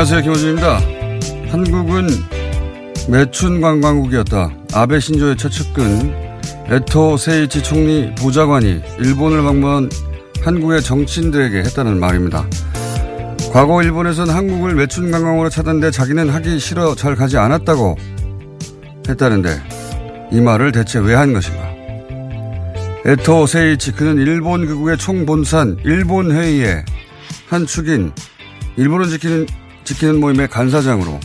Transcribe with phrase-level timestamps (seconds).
[0.00, 0.22] 안녕하세요.
[0.22, 0.80] 김호준입니다.
[1.50, 2.06] 한국은
[3.08, 4.48] 매춘 관광국이었다.
[4.72, 6.14] 아베 신조의 첫 측근
[6.68, 9.90] 에토 세이치 총리 보좌관이 일본을 방문한
[10.44, 12.46] 한국의 정치인들에게 했다는 말입니다.
[13.52, 17.96] 과거 일본에서는 한국을 매춘 관광으로 찾았는데 자기는 하기 싫어 잘 가지 않았다고
[19.08, 19.48] 했다는데
[20.30, 21.74] 이 말을 대체 왜 한 것인가?
[23.04, 26.84] 에토 세이치 그는 일본 극우의 총본산 일본 회의의
[27.48, 28.12] 한 축인
[28.76, 29.48] 일본을 지키는
[29.88, 31.18] 지키는 모임의 간사장으로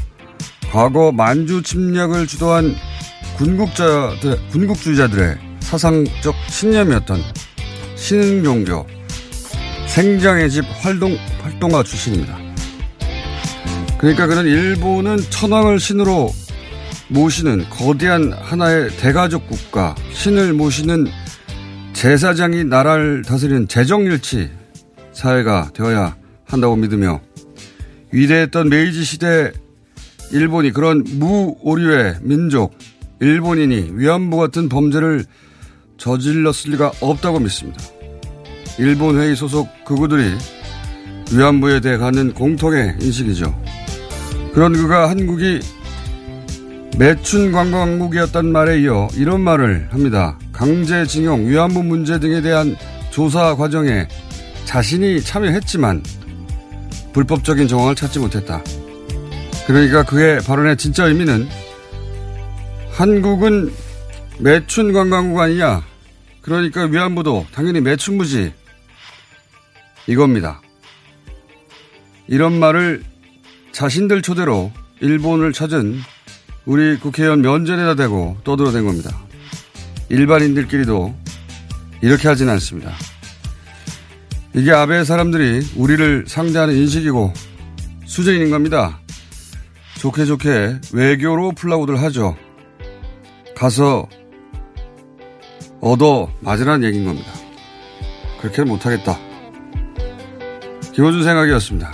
[0.72, 2.74] 과거 만주 침략을 주도한
[3.36, 7.20] 군국자들, 군국주의자들의 사상적 신념이었던
[7.98, 8.88] 신흥종교
[9.88, 12.38] 생장의 집 활동, 활동가 출신입니다.
[13.98, 16.32] 그러니까 그는 일본은 천황을 신으로
[17.10, 21.08] 모시는 거대한 하나의 대가족 국가, 신을 모시는
[21.92, 24.50] 제사장이 나라를 다스리는 재정일치
[25.12, 27.20] 사회가 되어야 한다고 믿으며
[28.14, 29.52] 위대했던 메이지 시대
[30.32, 32.78] 일본이 그런 무오류의 민족,
[33.20, 35.26] 일본인이 위안부 같은 범죄를
[35.98, 37.82] 저질렀을 리가 없다고 믿습니다.
[38.78, 40.32] 일본 회의 소속 극우들이
[41.34, 43.60] 위안부에 대해 갖는 공통의 인식이죠.
[44.54, 45.60] 그런 그가 한국이
[47.00, 50.38] 매춘 관광국이었단 말에 이어 이런 말을 합니다.
[50.52, 52.76] 강제징용, 위안부 문제 등에 대한
[53.10, 54.08] 조사 과정에
[54.66, 56.04] 자신이 참여했지만
[57.14, 58.62] 불법적인 정황을 찾지 못했다.
[59.68, 61.48] 그러니까 그의 발언의 진짜 의미는
[62.92, 63.74] 한국은
[64.40, 65.84] 매춘 관광국 아니냐.
[66.42, 68.54] 그러니까 위안부도 당연히 매춘부지.
[70.08, 70.62] 이겁니다.
[72.28, 73.04] 이런 말을
[73.72, 76.00] 자신들 초대로 일본을 찾은
[76.66, 79.18] 우리 국회의원 면전에다 대고 떠들어댄 겁니다.
[80.10, 81.16] 일반인들끼리도
[82.02, 82.92] 이렇게 하진 않습니다.
[84.56, 87.34] 이게 아베 사람들이 우리를 상대하는 인식이고
[88.06, 89.00] 수준인 겁니다.
[89.98, 92.36] 좋게 좋게 외교로 풀라고들 하죠.
[93.56, 94.08] 가서
[95.82, 97.32] 얻어 맞으라는 얘기인 겁니다.
[98.42, 99.18] 그렇게는 못하겠다.
[100.94, 101.92] 김호준 생각이었습니다.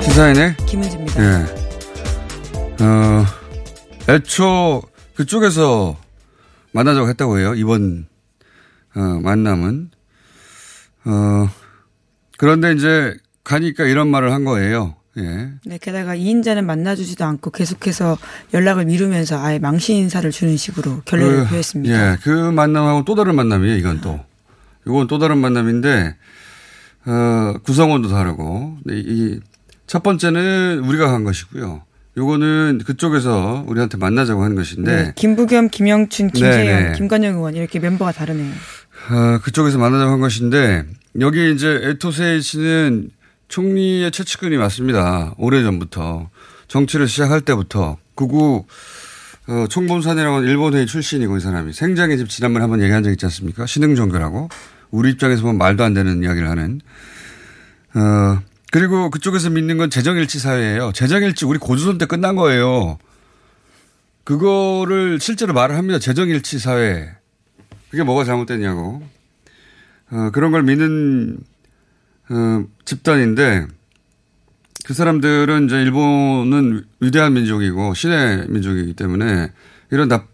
[0.00, 1.03] 시사인의 김은지입니다.
[1.16, 2.84] 예.
[2.84, 3.24] 어,
[4.08, 4.82] 애초
[5.14, 5.96] 그쪽에서
[6.72, 7.54] 만나자고 했다고 해요.
[7.54, 8.06] 이번,
[8.96, 9.90] 어, 만남은.
[11.04, 11.48] 어,
[12.36, 14.96] 그런데 이제 가니까 이런 말을 한 거예요.
[15.18, 15.50] 예.
[15.64, 18.18] 네, 게다가 이인자는 만나주지도 않고 계속해서
[18.52, 22.12] 연락을 미루면서 아예 망신 인사를 주는 식으로 결례를 그, 표했습니다.
[22.12, 22.16] 예.
[22.22, 23.76] 그 만남하고 또 다른 만남이에요.
[23.76, 24.18] 이건 또.
[24.84, 26.16] 이건 또 다른 만남인데,
[27.06, 29.40] 어, 어, 구성원도 다르고 네, 이
[29.94, 31.82] 첫 번째는 우리가 간 것이고요.
[32.16, 36.92] 요거는 그쪽에서 우리한테 만나자고 하는 것인데 네, 김부겸, 김영춘, 김재영, 네, 네.
[36.96, 38.52] 김관영 의원 이렇게 멤버가 다르네요.
[38.52, 40.84] 어, 그쪽에서 만나자고 한 것인데
[41.20, 43.10] 여기 이제 에토세이 씨는
[43.46, 45.32] 총리의 최측근이 맞습니다.
[45.38, 46.28] 오래 전부터
[46.66, 48.64] 정치를 시작할 때부터 구구
[49.46, 53.26] 어, 총본산이라고 하는 일본 회의 출신이고 이 사람이 생장의 집 지난번에 한번 얘기한 적 있지
[53.26, 53.64] 않습니까?
[53.66, 54.48] 신흥 종교라고
[54.90, 56.80] 우리 입장에서 보면 말도 안 되는 이야기를 하는
[57.94, 58.42] 어,
[58.74, 60.90] 그리고 그쪽에서 믿는 건 재정일치 사회예요.
[60.90, 62.98] 재정일치 우리 고조선 때 끝난 거예요.
[64.24, 66.00] 그거를 실제로 말을 합니다.
[66.00, 67.08] 재정일치 사회.
[67.88, 69.00] 그게 뭐가 잘못됐냐고.
[70.10, 71.38] 어, 그런 걸 믿는
[72.30, 73.68] 어, 집단인데
[74.86, 79.52] 그 사람들은 이제 일본은 위대한 민족이고 신의 민족이기 때문에
[79.92, 80.26] 이런 나,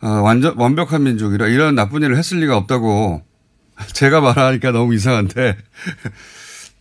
[0.00, 3.24] 어, 완전 완벽한 민족이라 이런 나쁜 일을 했을 리가 없다고
[3.94, 5.56] 제가 말하니까 너무 이상한데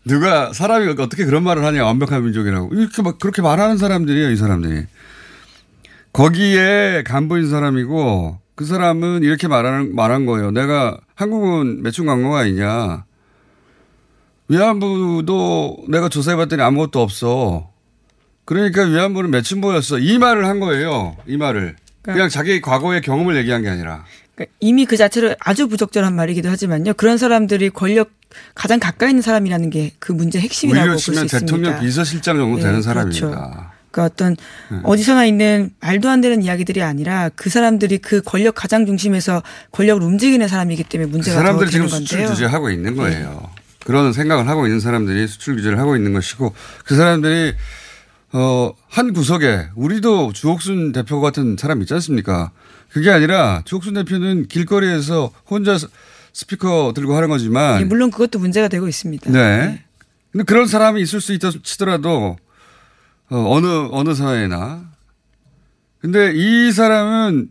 [0.06, 2.74] 누가 사람이 어떻게 그런 말을 하냐 완벽한 민족이라고.
[2.74, 4.86] 이렇게 막 그렇게 말하는 사람들이에요 이 사람들이.
[6.12, 10.52] 거기에 간부인 사람이고 그 사람은 이렇게 말하는 말한 거예요.
[10.52, 13.06] 내가 한국은 매춘 광고가 아니냐.
[14.50, 17.72] 위안부도 내가 조사해봤더니 아무것도 없어.
[18.46, 20.00] 그러니까 위안부는 매춘보였어.
[20.00, 21.78] 이 말을 한 거예요 이 말을.
[22.02, 24.04] 그냥 자기 과거의 경험을 얘기한 게 아니라.
[24.36, 26.94] 그러니까 이미 그 자체로 아주 부적절한 말이기도 하지만요.
[26.96, 28.12] 그런 사람들이 권력
[28.56, 31.46] 가장 가까이 있는 사람이라는 게 그 문제 핵심이라고 우리로 볼수 치면 있습니다.
[31.46, 33.28] 대통령 비서실장 정도 되는 네, 사람입니다.
[33.28, 33.70] 그렇죠.
[33.92, 34.36] 그러니까 어떤
[34.84, 40.48] 어디서나 있는 말도 안 되는 이야기들이 아니라 그 사람들이 그 권력 가장 중심에서 권력을 움직이는
[40.48, 42.30] 사람이기 때문에 그 문제가 더 사람들이 되는 지금 수출 건데요.
[42.30, 42.34] 네.
[42.34, 43.50] 규제하고 있는 거예요.
[43.86, 46.54] 그런 생각을 하고 있는 사람들이 수출 규제를 하고 있는 것이고
[46.86, 47.54] 그 사람들이
[48.32, 52.52] 어, 한 구석에 우리도 주옥순 대표 같은 사람 있지 않습니까?
[52.92, 55.78] 그게 아니라 주옥순 대표는 길거리에서 혼자
[56.34, 59.32] 스- 스피커 들고 하는 거지만 예, 물론 그것도 문제가 되고 있습니다.
[59.32, 59.84] 네.
[60.32, 62.38] 근데 그런 사람이 있을 수 있다 치더라도
[63.30, 64.84] 어, 어느 어느 사회나
[66.00, 67.50] 근데 이 사람은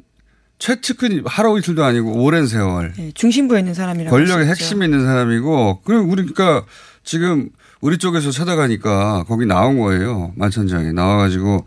[0.58, 4.46] 최측근 하루 이틀도 아니고 오랜 세월 예, 중심부에 있는 사람이라고 권력의.
[4.46, 6.64] 핵심에 있는 사람이고 그리고 우리가
[7.04, 7.48] 지금
[7.80, 11.66] 우리 쪽에서 찾아가니까 거기 나온 거예요 만천장에 나와가지고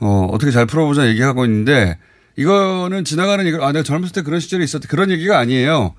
[0.00, 1.98] 어 어떻게 잘 풀어보자 얘기하고 있는데
[2.36, 5.94] 이거는 지나가는 얘기 아 내가 젊었을 때 그런 시절이 있었대 그런 얘기가 아니에요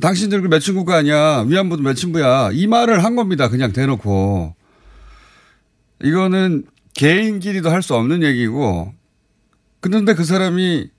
[0.00, 1.44] 당신들 그 매춘부가 아니야.
[1.46, 2.50] 위안부도 매춘부야.
[2.52, 3.48] 이 말을 한 겁니다.
[3.48, 4.54] 그냥 대놓고.
[6.02, 6.64] 이거는
[6.94, 8.92] 개인끼리도 할 수 없는 얘기고.
[9.80, 10.90] 그런데 그 사람이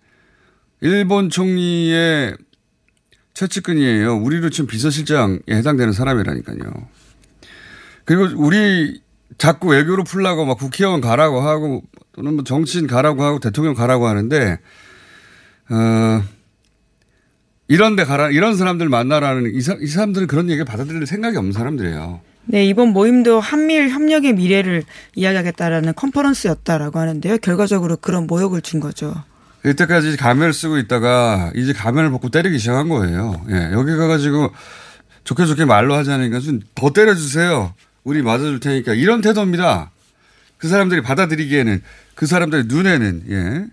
[0.82, 2.36] 일본 총리의
[3.34, 4.16] 최측근이에요.
[4.18, 6.58] 우리로 치면 비서실장에 해당되는 사람이라니까요.
[8.06, 9.02] 그리고 우리
[9.38, 11.84] 자꾸 외교로 풀라고 막 국회의원 가라고 하고
[12.14, 14.58] 또는 뭐 정치인 가라고 하고 대통령 가라고 하는데
[15.70, 16.24] 어
[17.68, 21.52] 이런 데 가라 이런 사람들 만나라는 이, 사, 이 사람들은 그런 얘기를 받아들일 생각이 없는
[21.52, 22.22] 사람들이에요.
[22.46, 24.84] 네, 이번 모임도 한미일 협력의 미래를
[25.16, 27.38] 이야기하겠다라는 컨퍼런스였다라고 하는데요.
[27.40, 29.14] 결과적으로 그런 모욕을 준 거죠.
[29.66, 33.46] 이때까지 가면을 쓰고 있다가 이제 가면을 벗고 때리기 시작한 거예요.
[33.50, 34.52] 예, 여기 가가지고
[35.26, 37.74] 좋게 좋게 말로 하자니까 좀 더 때려주세요.
[38.06, 39.92] 우리 맞아줄 테니까 이런 태도입니다.
[40.58, 41.82] 그 사람들이 받아들이기에는
[42.16, 43.66] 그 사람들의 눈에는 예.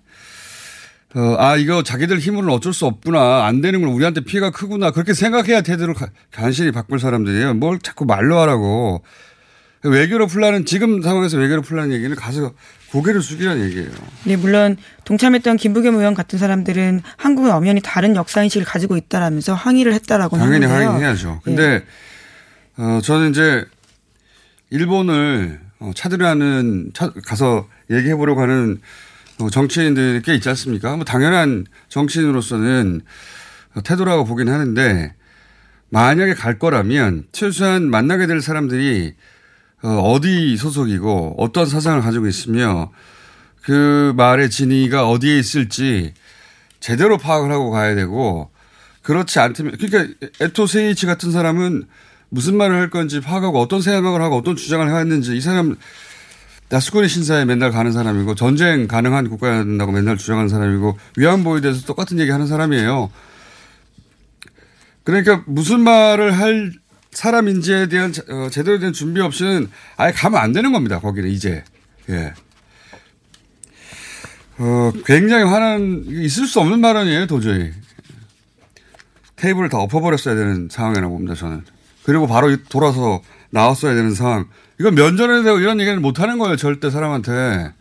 [1.17, 5.15] 어, 아 이거 자기들 힘으로는 어쩔 수 없구나 안 되는 걸 우리한테 피해가 크구나 그렇게
[5.15, 7.55] 생각해야 태도를 가- 간신히 바꿀 사람들이에요.
[7.55, 9.03] 뭘 자꾸 말로 하라고
[9.85, 12.53] 외교로 풀라는 지금 상황에서 외교로 풀라는 얘기는 가서
[12.91, 13.91] 고개를 숙이라는 얘기예요.
[14.25, 19.93] 네, 물론 동참했던 김부겸 의원 같은 사람들은 한국의 엄연히 다른 역사 인식을 가지고 있다라면서 항의를
[19.95, 20.89] 했다라고 당연히 하는데요.
[20.91, 21.29] 항의해야죠.
[21.37, 21.41] 예.
[21.45, 21.85] 근데
[22.77, 23.65] 어 저는 이제
[24.71, 28.81] 일본을 어, 찾으려는 차- 가서 얘기해 보려고 하는 어,
[29.51, 30.97] 정치인들이 꽤 있지 않습니까?
[30.97, 33.03] 뭐 당연한 정치인으로서는
[33.75, 35.15] 어, 태도라고 보긴 하는데
[35.91, 39.15] 만약에 갈 거라면 최소한 만나게 될 사람들이
[39.83, 42.91] 어, 어디 소속이고 어떤 사상을 가지고 있으며
[43.63, 46.15] 그 말의 진위가 어디에 있을지
[46.81, 48.51] 제대로 파악을 하고 가야 되고
[49.03, 51.85] 그렇지 않다면 그러니까 에토 세이치 같은 사람은
[52.29, 55.77] 무슨 말을 할 건지 파악하고 어떤 생각을 하고 어떤 주장을 해왔는지 이 사람
[56.71, 62.19] 나스코니 신사에 맨날 가는 사람이고 전쟁 가능한 국가여야 된다고 맨날 주장하는 사람이고 위안부에 대해서 똑같은
[62.19, 63.11] 얘기 하는 사람이에요.
[65.05, 66.73] 그러니까 무슨 말을 할
[67.13, 70.99] 사람인지에 대한 자- 어, 제대로 된 준비 없이는 아예 가면 안 되는 겁니다.
[70.99, 71.63] 거기는 이제.
[72.09, 72.33] 예.
[74.59, 77.73] 어, 굉장히 화난, 있을 수 없는 발언이에요, 도저히.
[79.37, 81.65] 테이블을 다 엎어버렸어야 되는 상황이라고 봅니다, 저는.
[82.05, 83.21] 그리고 바로 돌아서
[83.55, 84.47] 나왔어야 되는 상황.
[84.79, 87.73] 이건 면전에 대고 이런 얘기는 못 하는 거예요, 절대 사람한테.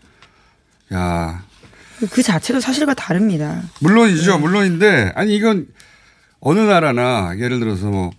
[0.93, 1.43] 야
[2.11, 3.61] 그 자체도 사실과 다릅니다.
[3.79, 5.67] 물론이죠, 물론인데, 아니, 이건
[6.39, 8.11] 어느 나라나, 예를 들어서 뭐,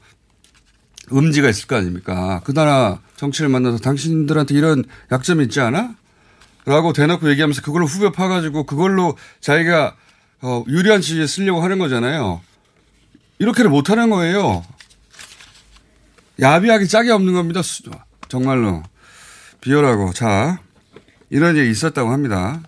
[1.12, 2.40] 음지가 있을 거 아닙니까?
[2.44, 5.94] 그 나라 정치를 만나서 당신들한테 이런 약점이 있지 않아?
[6.64, 9.96] 라고 대놓고 얘기하면서 그걸로 후벼 파가지고 그걸로 자기가
[10.40, 12.40] 어, 유리한 지위에 쓰려고 하는 거잖아요.
[13.38, 14.64] 이렇게는 못하는 거예요.
[16.40, 17.60] 야비하기 짝이 없는 겁니다.
[18.28, 18.82] 정말로.
[19.60, 20.12] 비열하고.
[20.12, 20.58] 자,
[21.30, 22.60] 이런 일이 있었다고 합니다.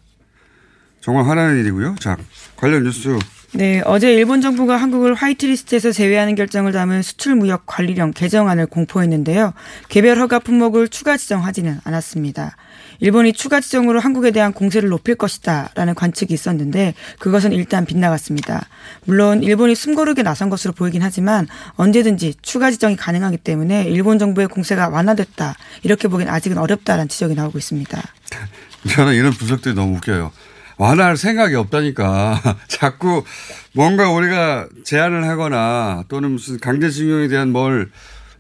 [1.01, 1.97] 정말 화나는 일이고요.
[2.01, 2.17] 자,
[2.57, 3.19] 관련 뉴스
[3.53, 9.55] 네, 어제 일본 정부가 한국을 화이트리스트에서 제외하는 결정을 담은 수출무역 관리령 개정안을 공포했는데요.
[9.89, 12.57] 개별 허가 품목을 추가 지정하지는 않았습니다.
[13.01, 18.67] 일본이 추가 지정으로 한국에 대한 공세를 높일 것이다라는 관측이 있었는데 그것은 일단 빗나갔습니다.
[19.05, 24.89] 물론 일본이 숨고르게 나선 것으로 보이긴 하지만 언제든지 추가 지정이 가능하기 때문에 일본 정부의 공세가
[24.89, 28.03] 완화됐다 이렇게 보기엔 아직은 어렵다라는 지적이 나오고 있습니다.
[28.91, 30.33] 저는 이런 분석들이 너무 웃겨요.
[30.79, 32.41] 완화할 생각이 없다니까.
[32.69, 33.25] 자꾸
[33.73, 37.91] 뭔가 우리가 제안을 하거나 또는 무슨 강제징용에 대한 뭘,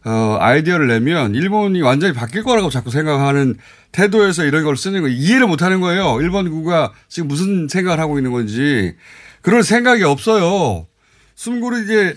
[0.06, 3.56] 어, 아이디어를 내면 일본이 완전히 바뀔 거라고 자꾸 생각하는
[3.90, 6.20] 태도에서 이런 걸 쓰는 거 이해를 못 하는 거예요.
[6.20, 8.94] 일본 국가 지금 무슨 생각을 하고 있는 건지.
[9.42, 10.86] 그럴 생각이 없어요.
[11.34, 12.14] 숨고르게,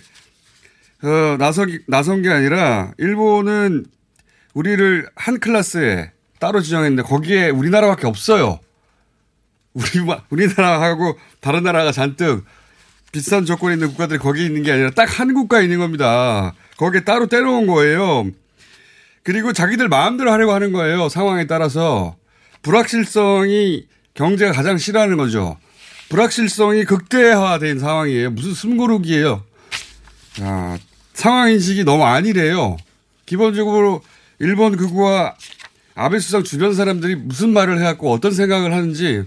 [1.02, 3.88] 어, 나선, 나선 게 아니라 일본은
[4.54, 8.60] 우리를 한 클래스에 따로 지정했는데 거기에 우리나라밖에 없어요.
[9.74, 9.86] 우리,
[10.30, 12.46] 우리나라하고 다른 나라가 잔뜩
[13.12, 16.54] 비싼 조건이 있는 국가들이 거기 있는 게 아니라 딱 한 국가에 있는 겁니다.
[16.80, 18.30] 거기에 따로 떼놓은 거예요.
[19.24, 21.10] 그리고 자기들 마음대로 하려고 하는 거예요.
[21.10, 22.16] 상황에 따라서.
[22.62, 25.58] 불확실성이 경제가 가장 싫어하는 거죠.
[26.08, 28.32] 불확실성이 극대화된 상황이에요.
[28.32, 29.44] 무슨 숨고르기예요.
[30.36, 30.78] 자,
[31.14, 32.78] 상황인식이 너무 아니래요.
[33.26, 34.02] 기본적으로
[34.40, 35.36] 일본 극우와
[35.96, 39.26] 아베 수상 주변 사람들이 무슨 말을 해갖고 어떤 생각을 하는지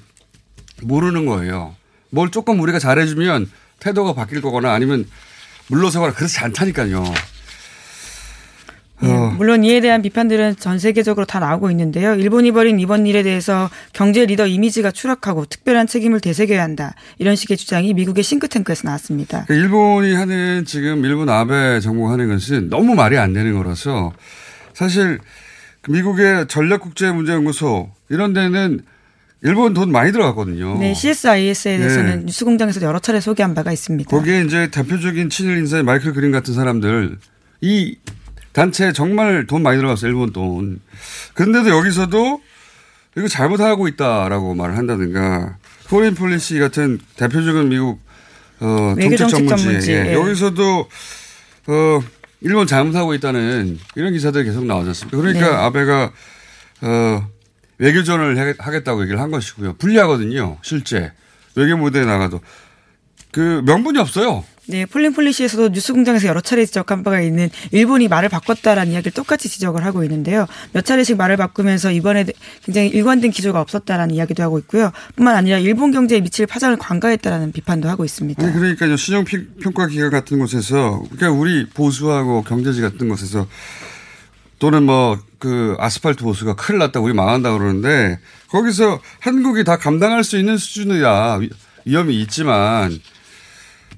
[0.80, 1.76] 모르는 거예요.
[2.08, 5.06] 뭘 조금 우리가 잘해주면 태도가 바뀔 거거나 아니면
[5.66, 7.04] 물러서거나 그렇지 않다니까요.
[9.32, 12.14] 네, 물론 이에 대한 비판들은 전 세계적으로 다 나오고 있는데요.
[12.14, 16.94] 일본이 벌인 이번 일에 대해서 경제 리더 이미지가 추락하고 특별한 책임을 되새겨야 한다.
[17.18, 19.44] 이런 식의 주장이 미국의 싱크탱크에서 나왔습니다.
[19.46, 24.12] 그러니까 일본이 하는 지금 일본 아베 정부가 하는 것은 너무 말이 안 되는 거라서
[24.74, 25.18] 사실
[25.88, 28.80] 미국의 전략국제문제연구소 이런 데는
[29.42, 30.78] 일본 돈 많이 들어갔거든요.
[30.78, 32.24] 네, CSIS에 대해서는 네.
[32.26, 34.08] 뉴스공장에서 여러 차례 소개한 바가 있습니다.
[34.08, 37.18] 거기에 이제 대표적인 친일 인사의 마이클 그린 같은 사람들
[37.60, 37.96] 이
[38.52, 40.10] 단체에 정말 돈 많이 들어갔어요.
[40.10, 40.80] 일본 돈.
[41.34, 42.42] 그런데도 여기서도
[43.16, 45.56] 이거 잘못하고 있다라고 말을 한다든가
[45.88, 48.00] 포린 폴리시 같은 대표적인 미국
[48.60, 49.92] 어, 정책 전문지, 전문지.
[49.92, 50.06] 예.
[50.08, 50.12] 예.
[50.14, 50.88] 여기서도
[51.66, 52.00] 어,
[52.40, 55.16] 일본 잘못하고 있다는 이런 기사들이 계속 않습니까?
[55.16, 55.56] 그러니까 네.
[55.56, 56.12] 아베가
[56.82, 57.28] 어,
[57.78, 59.74] 외교전을 하겠다고 얘기를 한 것이고요.
[59.74, 60.58] 불리하거든요.
[60.62, 61.12] 실제
[61.54, 62.40] 외교 무대에 나가도
[63.30, 64.44] 그 명분이 없어요.
[64.68, 70.04] 네, 폴린폴리시에서도 뉴스공장에서 여러 차례 지적한 바가 있는 일본이 말을 바꿨다라는 이야기를 똑같이 지적을 하고
[70.04, 70.46] 있는데요.
[70.72, 72.26] 몇 차례씩 말을 바꾸면서 이번에
[72.64, 74.92] 굉장히 일관된 기조가 없었다라는 이야기도 하고 있고요.
[75.16, 78.42] 뿐만 아니라 일본 경제에 미칠 파장을 관가했다라는 비판도 하고 있습니다.
[78.42, 78.96] 아니, 그러니까요.
[78.96, 83.46] 시정 평가 기관 같은 곳에서 그러니까 우리 보수하고 경제지 같은 곳에서
[84.58, 90.38] 또는 뭐 그 아스팔트 보수가 큰일 났다 우리 망한다 그러는데 거기서 한국이 다 감당할 수
[90.38, 91.40] 있는 수준이야
[91.84, 92.96] 위험이 있지만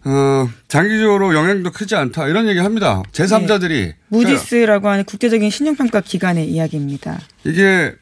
[0.07, 3.03] 어, 장기적으로 영향도 크지 않다 이런 얘기 합니다.
[3.13, 3.97] 제3자들이 네.
[4.09, 7.21] 무디스라고 하는 국제적인 신용평가 기관의 이야기입니다.
[7.45, 7.95] 이게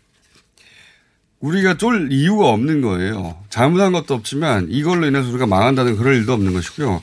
[1.38, 3.36] 우리가 쫄 이유가 없는 거예요.
[3.50, 7.02] 잘못한 것도 없지만 이걸로 인해서 우리가 망한다는 그럴 일도 없는 것이고요.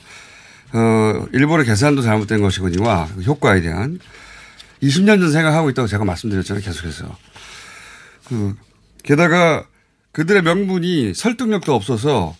[0.72, 3.98] 어, 일본의 계산도 잘못된 것이거니와 효과에 대한
[4.82, 6.62] 20년 전 생각하고 있다고 제가 말씀드렸잖아요.
[6.62, 7.16] 계속해서.
[8.28, 8.54] 그,
[9.02, 9.66] 게다가
[10.12, 12.36] 그들의 명분이 설득력도 없어서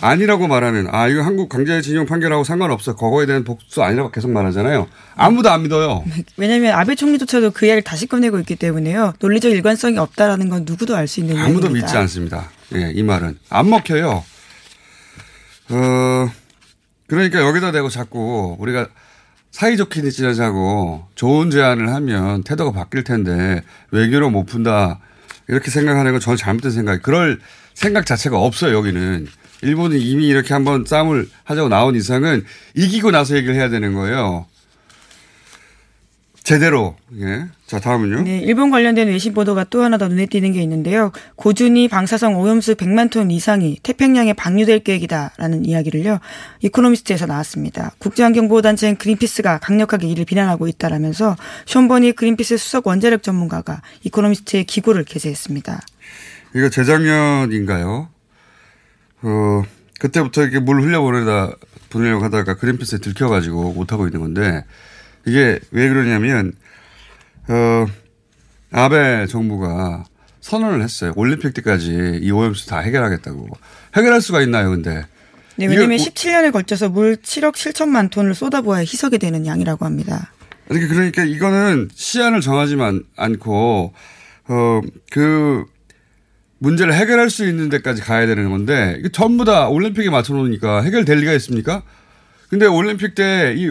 [0.00, 4.88] 아니라고 말하는 아 이거 한국 강제징용 판결하고 상관없어 그거에 대한 복수 아니라고 계속 말하잖아요.
[5.14, 6.04] 아무도 안 믿어요.
[6.36, 9.14] 왜냐하면 아베 총리조차도 그 이야기를 다시 꺼내고 있기 때문에요.
[9.20, 11.86] 논리적 일관성이 없다라는 건 누구도 알 수 있는 아무도 이야기입니다.
[11.86, 12.50] 믿지 않습니다.
[12.74, 14.24] 예, 이 말은 안 먹혀요.
[15.70, 16.28] 어
[17.06, 18.88] 그러니까 여기다 대고 자꾸 우리가
[19.52, 24.98] 사이좋게 지내자고 좋은 제안을 하면 태도가 바뀔 텐데 외교로 못 푼다
[25.48, 27.38] 이렇게 생각하는 건 저는 잘못된 생각이 그럴
[27.74, 29.28] 생각 자체가 없어요 여기는
[29.64, 32.44] 일본이 이미 이렇게 한번 싸움을 하자고 나온 이상은
[32.74, 34.46] 이기고 나서 얘기를 해야 되는 거예요.
[36.44, 36.94] 제대로.
[37.20, 37.46] 예.
[37.66, 38.22] 자, 다음은요.
[38.22, 41.10] 네, 일본 관련된 외신 보도가 또 하나 더 눈에 띄는 게 있는데요.
[41.36, 46.20] 고준위 방사성 오염수 100만 톤 이상이 태평양에 방류될 계획이다라는 이야기를요.
[46.60, 47.92] 이코노미스트에서 나왔습니다.
[47.98, 55.80] 국제환경보호단체인 그린피스가 강력하게 이를 비난하고 있다라면서 션 버니 그린피스 수석 원자력 전문가가 이코노미스트의 기고를 게재했습니다.
[56.54, 58.13] 이거 재작년인가요?
[59.24, 59.62] 어,
[59.98, 61.52] 그때부터 이렇게 물 흘려보내다
[61.90, 64.64] 보내려고 하다가 그린피스에 들켜가지고 못하고 있는 건데
[65.26, 66.52] 이게 왜 그러냐면
[67.48, 67.86] 어,
[68.70, 70.04] 아베 정부가
[70.40, 71.12] 선언을 했어요.
[71.16, 73.48] 올림픽 때까지 이 오염수 다 해결하겠다고.
[73.96, 75.06] 해결할 수가 있나요, 근데?
[75.56, 80.32] 네, 왜냐면 이거 뭐- 17년에 걸쳐서 물 7억 7천만 톤을 쏟아부어야 희석이 되는 양이라고 합니다.
[80.68, 83.94] 그러니까, 그러니까 이거는 시안을 정하지만 않고,
[84.48, 85.64] 어, 그,
[86.64, 91.32] 문제를 해결할 수 있는 데까지 가야 되는 건데, 이게 전부 다 올림픽에 맞춰놓으니까 해결될 리가
[91.34, 91.82] 있습니까?
[92.48, 93.70] 근데 올림픽 때 이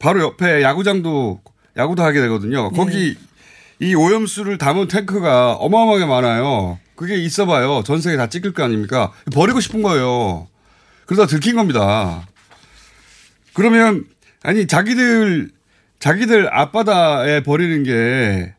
[0.00, 1.40] 바로 옆에 야구장도,
[1.76, 2.70] 야구도 하게 되거든요.
[2.70, 3.16] 거기
[3.78, 6.78] 이 오염수를 담은 탱크가 어마어마하게 많아요.
[6.96, 7.82] 그게 있어 봐요.
[7.86, 9.12] 전 세계 다 찍힐 거 아닙니까?
[9.32, 10.48] 버리고 싶은 거예요.
[11.06, 12.26] 그러다 들킨 겁니다.
[13.54, 14.04] 그러면,
[14.42, 15.50] 아니, 자기들,
[16.00, 18.54] 자기들 앞바다에 버리는 게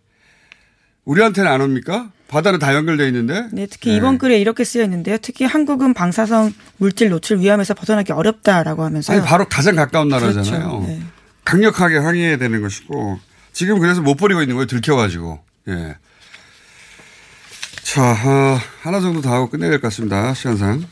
[1.03, 2.11] 우리한테는 안 옵니까?
[2.33, 3.47] 바다는 다 연결돼 있는데.
[3.51, 5.17] 네, 특히 이번 글에 이렇게 쓰여 있는데요.
[5.21, 10.43] 특히 한국은 방사성 물질 노출 위험에서 벗어나기 어렵다라고 하면서 아니 바로 가장 가까운 나라잖아요.
[10.69, 10.83] 그렇죠.
[10.87, 10.99] 네.
[11.45, 13.19] 강력하게 항의해야 되는 것이고
[13.53, 14.65] 지금 그래서 못 버리고 있는 거예요.
[14.65, 15.39] 들켜가지고.
[15.69, 15.95] 예.
[17.83, 20.33] 자 어, 하나 정도 다 하고 끝내야 될 것 같습니다.
[20.33, 20.83] 시간상.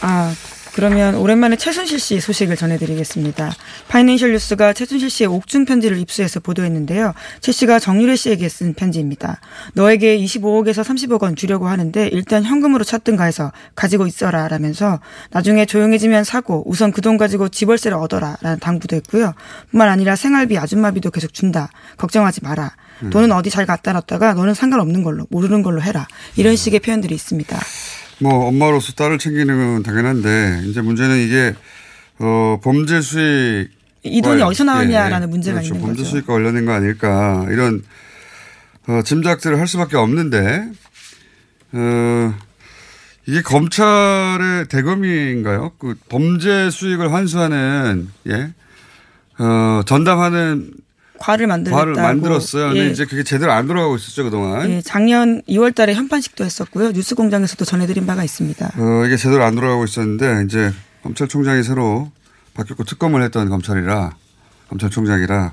[0.00, 0.34] 아,
[0.74, 3.52] 그러면 오랜만에 최순실 씨 소식을 전해드리겠습니다.
[3.88, 7.12] 파이낸셜 뉴스가 최순실 씨의 옥중 편지를 입수해서 보도했는데요.
[7.40, 9.40] 최 씨가 정유래 씨에게 쓴 편지입니다.
[9.74, 15.00] 너에게 25억에서 30억 원 주려고 하는데 일단 현금으로 찾든가 해서 가지고 있어라 라면서
[15.30, 19.34] 나중에 조용해지면 사고 우선 그 돈 가지고 집월세를 얻어라 라는 당부도 했고요.
[19.72, 21.68] 뿐만 아니라 생활비 아줌마비도 계속 준다.
[21.96, 22.76] 걱정하지 마라.
[23.10, 26.06] 돈은 어디 잘 갖다 놨다가 너는 상관없는 걸로 모르는 걸로 해라.
[26.36, 27.58] 이런 식의 표현들이 있습니다.
[28.22, 31.54] 뭐 엄마로서 딸을 챙기는 건 당연한데 이제 문제는 이게
[32.20, 33.70] 어 범죄 수익
[34.04, 35.74] 이 돈이 어디서 나왔냐라는 문제가 그렇죠.
[35.74, 36.10] 있는 범죄 거죠.
[36.10, 37.82] 수익과 관련된 거 아닐까 이런
[38.86, 40.68] 어, 짐작들을 할 수밖에 없는데
[41.72, 42.34] 어,
[43.26, 45.72] 이게 검찰의 대검인가요?
[45.78, 48.52] 그 범죄 수익을 환수하는 예
[49.38, 50.70] 어, 전담하는
[51.22, 51.92] 과를 만들었다고.
[51.92, 52.68] 과를 만들었어요.
[52.70, 52.90] 근데 예.
[52.90, 54.68] 이제 그게 제대로 안 돌아가고 있었죠 그동안.
[54.68, 56.90] 예, 작년 2월 달에 현판식도 했었고요.
[56.90, 58.72] 뉴스공장에서도 전해드린 바가 있습니다.
[58.76, 60.72] 어, 이게 제대로 안 돌아가고 있었는데 이제
[61.04, 62.10] 검찰총장이 새로
[62.54, 64.16] 바뀌었고 특검을 했던 검찰이라
[64.68, 65.52] 검찰총장이라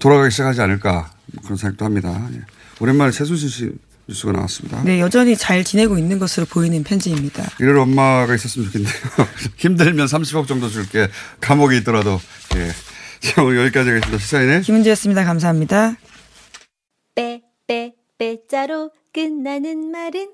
[0.00, 1.12] 돌아가기 시작하지 않을까
[1.44, 2.28] 그런 생각도 합니다.
[2.34, 2.40] 예.
[2.80, 3.70] 오랜만에 최순실 씨
[4.08, 4.82] 뉴스가 나왔습니다.
[4.82, 7.48] 네, 여전히 잘 지내고 있는 것으로 보이는 편지입니다.
[7.60, 8.92] 이럴 엄마가 있었으면 좋겠네요.
[9.58, 11.08] 힘들면 30억 정도 줄게.
[11.40, 12.20] 감옥에 있더라도.
[12.56, 12.72] 예.
[13.22, 14.18] 자, 오늘 여기까지 하겠습니다.
[14.18, 15.24] 시사인의 김은지였습니다.
[15.24, 15.96] 감사합니다.
[17.14, 20.32] 빼, 빼, 빼자로 끝나는 말은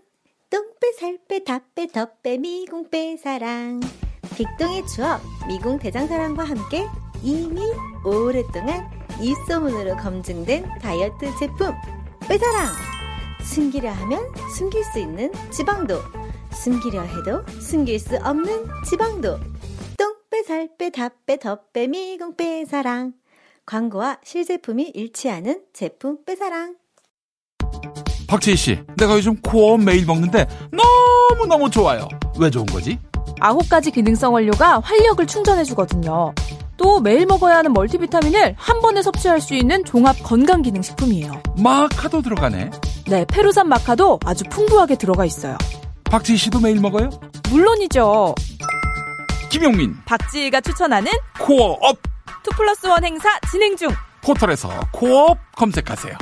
[0.50, 3.80] 똥빼, 살빼, 다빼, 덧빼, 미궁빼, 사랑.
[4.36, 6.86] 빅동의 추억, 미궁 대장사랑과 함께
[7.22, 7.60] 이미
[8.04, 8.88] 오랫동안
[9.20, 11.74] 입소문으로 검증된 다이어트 제품,
[12.28, 12.72] 빼사랑!
[13.44, 14.20] 숨기려 하면
[14.56, 16.00] 숨길 수 있는 지방도,
[16.52, 19.38] 숨기려 해도 숨길 수 없는 지방도.
[20.38, 23.12] 똥빼, 살 빼, 다빼, 덧빼, 미궁 빼, 사랑.
[23.66, 26.76] 광고와 실제품이 일치하는 제품 빼사랑.
[28.28, 32.08] 박재희 씨, 내가 요즘 코어 매일 먹는데 너무너무 좋아요.
[32.38, 32.98] 왜 좋은 거지?
[33.40, 36.34] 아홉 가지 기능성 원료가 활력을 충전해주거든요.
[36.76, 41.32] 또 매일 먹어야 하는 멀티비타민을 한 번에 섭취할 수 있는 종합 건강 기능 식품이에요.
[41.62, 42.70] 마카도 들어가네.
[43.08, 45.56] 네, 페루산 마카도 아주 풍부하게 들어가 있어요.
[46.04, 47.10] 박재희 씨도 매일 먹어요?
[47.50, 48.34] 물론이죠.
[49.50, 51.98] 김용민, 박지희가 추천하는 코어업
[52.46, 53.88] 2 플러스 1 행사 진행 중.
[54.22, 56.14] 포털에서 코어업 검색하세요.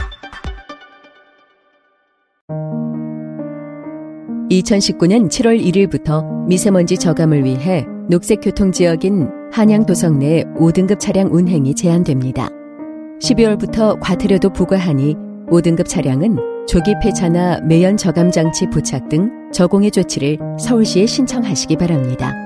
[4.50, 12.48] 2019년 7월 1일부터 미세먼지 저감을 위해 녹색교통지역인 한양도성 내 5등급 차량 운행이 제한됩니다.
[13.20, 15.16] 12월부터 과태료도 부과하니
[15.48, 22.45] 5등급 차량은 조기 폐차나 매연 저감 장치 부착 등 저공해 조치를 서울시에 신청하시기 바랍니다.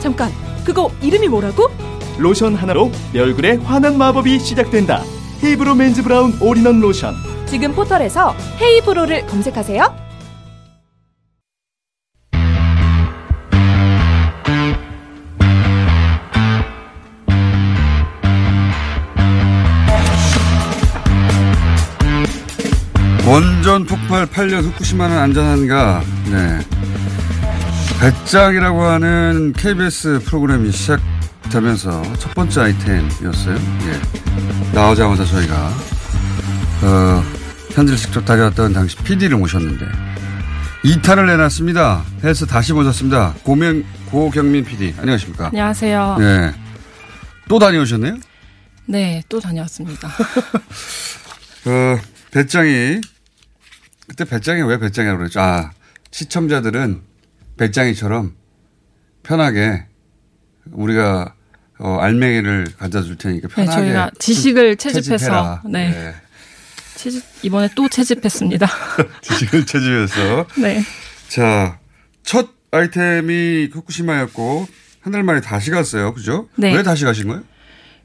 [0.00, 0.30] 잠깐,
[0.64, 1.68] 그거 이름이 뭐라고?
[2.18, 5.02] 로션 하나로 내 얼굴에 환한 마법이 시작된다.
[5.42, 7.14] 헤이브로 맨즈 브라운 올인원 로션.
[7.46, 10.10] 지금 포털에서 헤이브로를 검색하세요.
[23.26, 26.02] 원전 폭발 8년 후쿠시마는 안전한가?
[26.30, 26.58] 네.
[28.00, 33.56] 배짱이라고 하는 KBS 프로그램이 시작되면서 첫 번째 아이템이었어요.
[33.56, 34.72] 예.
[34.74, 35.68] 나오자마자 저희가,
[36.82, 37.22] 어,
[37.74, 39.84] 편지를 직접 다녀왔던 당시 PD를 모셨는데
[40.82, 42.02] 2탄을 내놨습니다.
[42.24, 43.34] 헬스 다시 모셨습니다.
[43.42, 44.94] 고명, 고경민 PD.
[44.98, 45.48] 안녕하십니까.
[45.48, 46.16] 안녕하세요.
[46.18, 46.54] 네.
[47.50, 48.16] 또 다녀오셨네요?
[48.86, 50.08] 네, 또 다녀왔습니다.
[51.68, 51.98] 어,
[52.30, 53.02] 배짱이,
[54.08, 55.40] 그때 배짱이 왜 배짱이라고 그랬죠?
[55.40, 55.70] 아,
[56.10, 57.09] 시청자들은
[57.64, 58.34] 배짱이처럼
[59.22, 59.84] 편하게
[60.72, 61.34] 우리가
[61.78, 63.82] 어, 알맹이를 가져다 줄 테니까 네, 편하게.
[63.82, 65.62] 저희가 지식을 채- 채집해서 채집해라.
[65.66, 66.14] 네.
[66.96, 68.66] 채집 이번에 또 채집했습니다.
[69.22, 70.46] 지식을 채집해서.
[70.58, 70.82] 네.
[71.28, 71.78] 자,
[72.22, 74.66] 첫 아이템이 후쿠시마였고,
[75.00, 76.12] 한 달 만에 다시 갔어요.
[76.12, 76.48] 그죠?
[76.56, 76.74] 네.
[76.74, 77.42] 왜 다시 가신 거예요?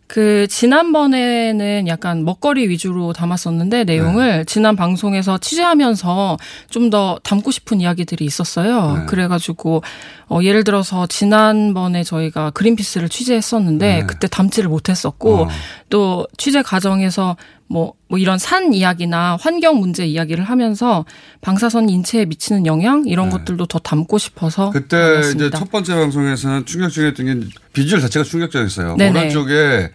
[0.07, 4.43] 그 지난번에는 약간 먹거리 위주로 담았었는데 내용을 네.
[4.45, 6.37] 지난 방송에서 취재하면서
[6.69, 8.97] 좀 더 담고 싶은 이야기들이 있었어요.
[8.99, 9.05] 네.
[9.05, 9.81] 그래가지고
[10.29, 14.05] 어, 예를 들어서 지난번에 저희가 그린피스를 취재했었는데 네.
[14.05, 15.47] 그때 담지를 못했었고 어.
[15.89, 17.37] 또 취재 과정에서
[17.67, 21.05] 뭐, 뭐 이런 산 이야기나 환경 문제 이야기를 하면서
[21.41, 24.79] 방사선 인체에 미치는 영향 이런 것들도 더 담고 싶어서 네.
[24.79, 25.45] 그때 담았습니다.
[25.45, 28.97] 이제 첫 번째 방송에서는 충격적이었던 게 비주얼 자체가 충격적이었어요.
[28.97, 29.19] 네네.
[29.19, 29.91] 오른쪽에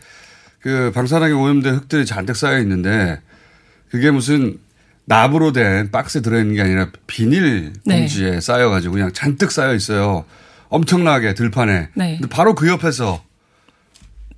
[0.60, 3.20] 그 방사능에 오염된 흙들이 잔뜩 쌓여 있는데
[3.90, 4.58] 그게 무슨
[5.04, 8.00] 납으로 된 박스에 들어있는 게 아니라 비닐 네.
[8.00, 10.24] 봉지에 쌓여가지고 그냥 잔뜩 쌓여 있어요.
[10.68, 11.88] 엄청나게 들판에.
[11.94, 12.18] 네.
[12.20, 13.22] 근데 바로 그 옆에서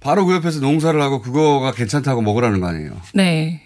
[0.03, 3.01] 바로 그 옆에서 농사를 하고 그거가 괜찮다고 먹으라는 거 아니에요.
[3.15, 3.63] 네.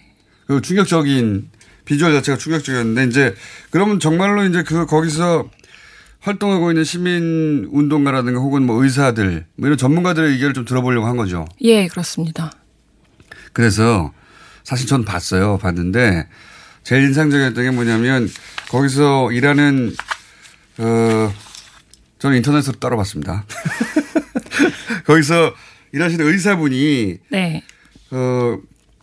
[0.47, 1.51] 그 충격적인
[1.85, 3.35] 비주얼 자체가 충격적이었는데 이제
[3.71, 5.49] 그러면 정말로 이제 그 거기서
[6.21, 11.47] 활동하고 있는 시민 운동가라든가 혹은 뭐 의사들 뭐 이런 전문가들의 의견을 좀 들어보려고 한 거죠.
[11.63, 12.51] 예, 그렇습니다.
[13.53, 14.13] 그래서
[14.65, 15.59] 사실 전 봤어요.
[15.59, 16.29] 봤는데
[16.83, 18.29] 제일 인상적이었던 게 뭐냐면
[18.69, 19.95] 거기서 일하는
[20.79, 21.33] 어
[22.19, 23.45] 저는 인터넷으로 따로 봤습니다.
[25.07, 25.55] 거기서
[25.97, 27.63] 일하시는 의사분이 네.
[28.11, 28.59] 어,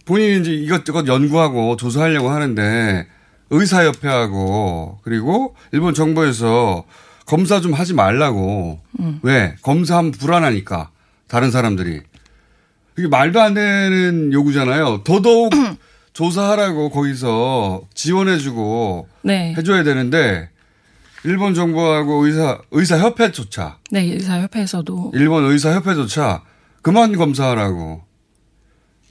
[0.05, 3.07] 본인이 이제 이것저것 연구하고 조사하려고 하는데
[3.49, 6.85] 의사협회하고 그리고 일본 정부에서
[7.25, 8.79] 검사 좀 하지 말라고.
[8.99, 9.19] 음.
[9.23, 9.55] 왜?
[9.63, 10.91] 검사하면 불안하니까.
[11.27, 12.01] 다른 사람들이.
[12.97, 15.01] 이게 말도 안 되는 요구잖아요.
[15.03, 15.51] 더더욱
[16.13, 19.55] 조사하라고 거기서 지원해주고 네.
[19.57, 20.49] 해줘야 되는데
[21.23, 26.43] 일본 정부하고 의사, 의사협회조차 네, 의사협회에서도 일본 의사협회조차
[26.83, 28.03] 그만 검사하라고.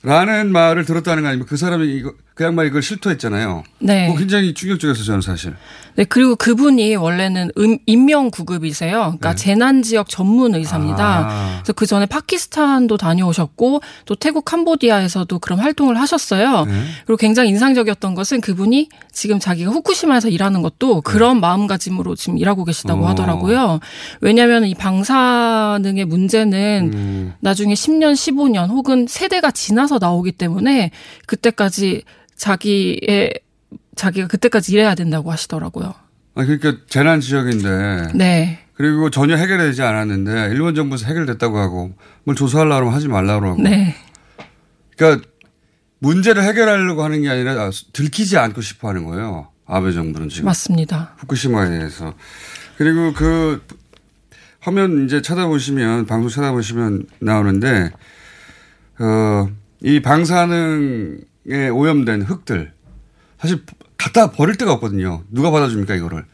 [0.05, 3.62] 라는 말을 들었다는 거 아니면 그 사람이 이거 그 양반이 이걸 실토했잖아요.
[3.81, 4.07] 네.
[4.07, 5.55] 그거 굉장히 충격적이었어요 저는 사실.
[5.95, 8.99] 네, 그리고 그분이 원래는 음, 임명 구급이세요.
[8.99, 10.97] 그러니까 재난 지역 전문 의사입니다.
[10.97, 11.27] 네.
[11.29, 11.59] 아.
[11.59, 16.64] 그래서 그 전에 파키스탄도 다녀오셨고 또 태국 캄보디아에서도 그런 활동을 하셨어요.
[16.64, 16.73] 네.
[17.07, 23.01] 그리고 굉장히 인상적이었던 것은 그분이 지금 자기가 후쿠시마에서 일하는 것도 그런 마음가짐으로 지금 일하고 계시다고
[23.01, 23.07] 네.
[23.07, 23.11] 어.
[23.11, 23.81] 하더라고요.
[24.23, 27.35] 왜냐하면 이 방사능의 문제는 음.
[27.40, 30.90] 나중에 10년, 15년 혹은 세대가 지나서 나오기 때문에
[31.27, 32.05] 그때까지
[32.42, 33.35] 자기의
[33.94, 35.94] 자기가 그때까지 일해야 된다고 하시더라고요.
[36.35, 38.09] 아 그러니까 재난 지역인데.
[38.16, 38.59] 네.
[38.74, 41.92] 그리고 전혀 해결되지 않았는데 일본 정부에서 해결됐다고 하고
[42.24, 43.62] 뭘 조사하려고 하면 하지 말라고 하고.
[43.62, 43.94] 네.
[44.96, 45.24] 그러니까
[46.00, 49.48] 문제를 해결하려고 하는 게 아니라 들키지 않고 싶어 하는 거예요.
[49.64, 50.46] 아베 정부는 지금.
[50.46, 51.14] 맞습니다.
[51.18, 52.12] 후쿠시마에 대해서.
[52.76, 53.64] 그리고 그
[54.59, 57.92] 화면 이제 찾아보시면 방송 찾아보시면 나오는데
[58.98, 59.48] 어,
[59.81, 62.72] 이 방사능 에 오염된 흙들
[63.38, 63.62] 사실
[63.96, 65.24] 갖다 버릴 데가 없거든요.
[65.31, 66.24] 누가 받아줍니까 이거를?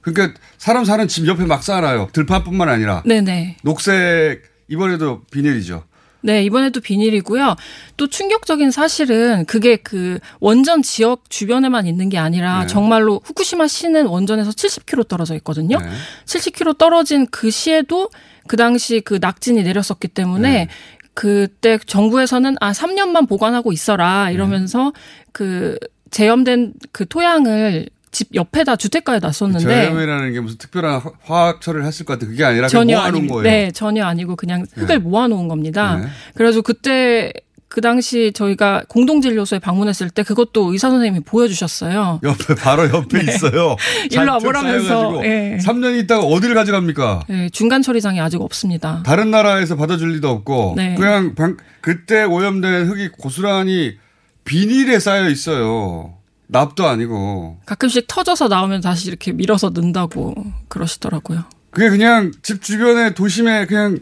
[0.00, 2.10] 그러니까 사람 사는 집 옆에 막 쌓아놔요.
[2.12, 3.58] 들판뿐만 아니라 네네.
[3.62, 5.84] 녹색 이번에도 비닐이죠.
[6.22, 7.54] 네, 이번에도 비닐이고요.
[7.96, 12.66] 또 충격적인 사실은 그게 그 원전 지역 주변에만 있는 게 아니라 네.
[12.66, 15.78] 정말로 후쿠시마 시는 원전에서 70km 떨어져 있거든요.
[15.78, 15.88] 네.
[16.24, 18.08] 70km 떨어진 그 시에도
[18.48, 20.68] 그 당시 그 낙진이 내렸었기 때문에 네.
[21.16, 24.92] 그때 정부에서는 아 3년만 보관하고 있어라 이러면서
[25.32, 25.78] 그
[26.10, 32.04] 재염된 그 토양을 집 옆에다 주택가에 놨었는데 저염이라는 게 무슨 특별한 화- 화학 처리를 했을
[32.04, 32.26] 것 같아.
[32.26, 33.42] 그게 아니라 전혀 모아놓은 아니 거예요.
[33.42, 34.98] 네, 전혀 아니고 그냥 흙을 네.
[34.98, 35.96] 모아놓은 겁니다.
[35.96, 36.06] 네.
[36.34, 37.32] 그래가지고 그때
[37.68, 42.20] 그 당시 저희가 공동진료소에 방문했을 때 그것도 의사 선생님이 보여주셨어요.
[42.22, 43.76] 옆에 바로 옆에 있어요.
[44.08, 44.08] 네.
[44.12, 45.58] 일로 와보라면서, 예.
[45.60, 47.24] 3년 있다가 어디를 가져갑니까?
[47.28, 49.02] 네, 중간 처리장이 아직 없습니다.
[49.04, 50.94] 다른 나라에서 받아줄 리도 없고 네.
[50.94, 53.96] 그냥 방- 그때 오염된 흙이 고스란히
[54.44, 56.14] 비닐에 쌓여 있어요.
[56.48, 60.34] 납도 아니고 가끔씩 터져서 나오면 다시 이렇게 밀어서 넣는다고
[60.68, 61.42] 그러시더라고요.
[61.70, 63.98] 그게 그냥 집 주변에 도심에 그냥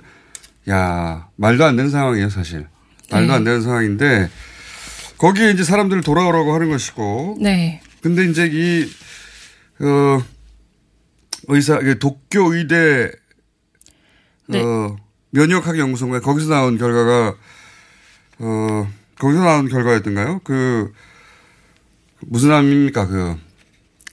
[0.68, 2.66] 야 말도 안 되는 상황이에요 사실
[3.10, 3.32] 말도 네.
[3.32, 4.28] 안 되는 상황인데
[5.18, 7.80] 거기에 이제 사람들을 돌아오라고 하는 것이고 네.
[8.04, 8.84] 근데 이제 이,
[9.82, 10.22] 어,
[11.48, 13.10] 의사, 이게 도쿄 의대,
[14.46, 14.60] 네.
[14.60, 14.96] 어,
[15.30, 16.20] 면역학 연구소인가요?
[16.20, 17.34] 거기서 나온 결과가,
[18.40, 20.40] 어, 거기서 나온 결과였던가요?
[20.44, 20.92] 그,
[22.20, 23.36] 무슨 암입니까 그?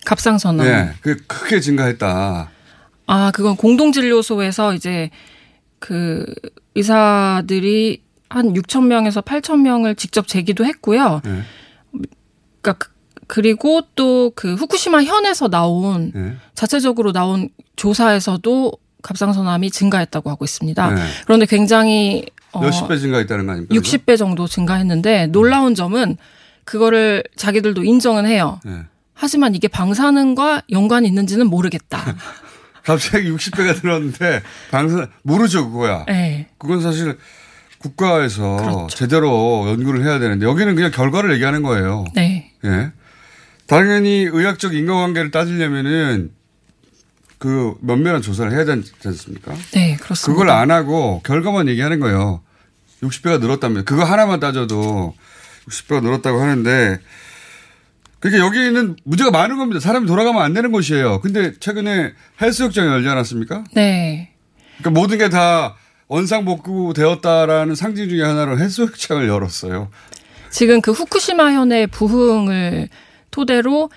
[0.05, 0.65] 갑상선암.
[0.65, 2.49] 네, 그 크게 증가했다.
[3.07, 5.09] 아, 그건 공동진료소에서 이제
[5.79, 6.25] 그
[6.75, 11.19] 의사들이 한 6천 명에서 8천 명을 직접 재기도 했고요.
[11.25, 11.41] 네.
[12.61, 12.91] 그러니까 그-
[13.27, 16.35] 그리고 또 그 후쿠시마 현에서 나온 네.
[16.55, 20.91] 자체적으로 나온 조사에서도 갑상선암이 증가했다고 하고 있습니다.
[20.93, 21.01] 네.
[21.25, 23.75] 그런데 굉장히 어, 몇십 배 증가했다는 거 아닙니까?
[23.75, 26.17] 60배 정도 증가했는데 놀라운 점은
[26.63, 28.59] 그거를 자기들도 인정은 해요.
[28.63, 28.81] 네.
[29.13, 32.15] 하지만 이게 방사능과 연관이 있는지는 모르겠다.
[32.83, 34.41] 갑자기 60배가 늘었는데
[34.71, 36.05] 방사 모르죠 그거야.
[36.05, 36.47] 네.
[36.57, 37.17] 그건 사실
[37.81, 38.87] 국가에서 그렇죠.
[38.91, 42.05] 제대로 연구를 해야 되는데 여기는 그냥 결과를 얘기하는 거예요.
[42.15, 42.51] 네.
[42.63, 42.91] 예.
[43.67, 46.31] 당연히 의학적 인과관계를 따지려면은
[47.37, 49.53] 그 면밀한 조사를 해야 되지 않습니까?
[49.73, 50.31] 네, 그렇습니다.
[50.39, 52.41] 그걸 안 하고 결과만 얘기하는 거예요.
[53.01, 55.15] 60배가 늘었다면 그거 하나만 따져도
[55.67, 56.99] 60배가 늘었다고 하는데
[58.19, 59.79] 그러니까 여기는 문제가 많은 겁니다.
[59.79, 61.21] 사람이 돌아가면 안 되는 곳이에요.
[61.21, 63.63] 근데 최근에 헬스욕장이 열지 않았습니까?
[63.73, 64.33] 네.
[64.77, 65.75] 그러니까 모든 게 다
[66.15, 69.89] 원상복구 되었다라는 상징 중에 하나로 헬스욕장을 열었어요.
[70.49, 72.89] 지금 그 후쿠시마 현의 부흥을
[73.31, 73.89] 토대로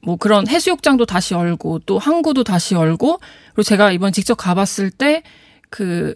[0.00, 5.22] 뭐 그런 해수욕장도 다시 열고 또 항구도 다시 열고 그리고 제가 이번 직접 가봤을 때
[5.70, 6.14] 그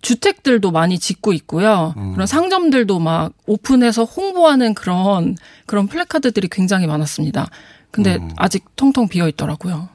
[0.00, 1.94] 주택들도 많이 짓고 있고요.
[2.12, 7.48] 그런 상점들도 막 오픈해서 홍보하는 그런 그런 플래카드들이 굉장히 많았습니다.
[7.90, 9.88] 근데 아직 텅텅 비어 있더라고요.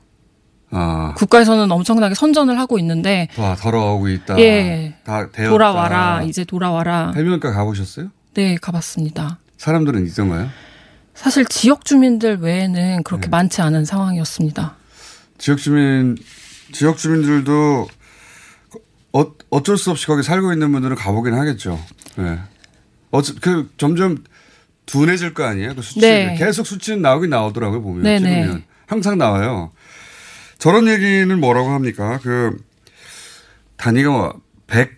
[0.75, 4.39] 아, 국가에서는 엄청나게 선전을 하고 있는데 와 더러워하고 있다.
[4.39, 4.95] 예.
[5.03, 5.49] 다 되었다.
[5.51, 7.13] 돌아와라 이제 돌아와라.
[7.15, 8.09] 해변가 가보셨어요?
[8.33, 9.37] 네 가봤습니다.
[9.57, 10.49] 사람들은 있던가요?
[11.13, 14.75] 사실 지역 주민들 외에는 그렇게 많지 않은 상황이었습니다.
[15.37, 16.17] 지역 주민
[16.71, 17.87] 지역 주민들도
[19.13, 21.79] 어, 어쩔 수 없이 거기 살고 있는 분들은 가보긴 하겠죠.
[22.15, 22.39] 네.
[23.11, 24.23] 어쩌, 그 점점
[24.87, 25.75] 둔해질 거 아니에요?
[25.75, 26.35] 그 수치 네.
[26.35, 28.41] 계속 수치는 나오긴 나오더라고요 보면 네네.
[28.41, 29.71] 찍으면 항상 나와요.
[30.57, 32.19] 저런 얘기는 뭐라고 합니까?
[32.23, 32.55] 그
[33.77, 34.91] 단위가 뭐 100,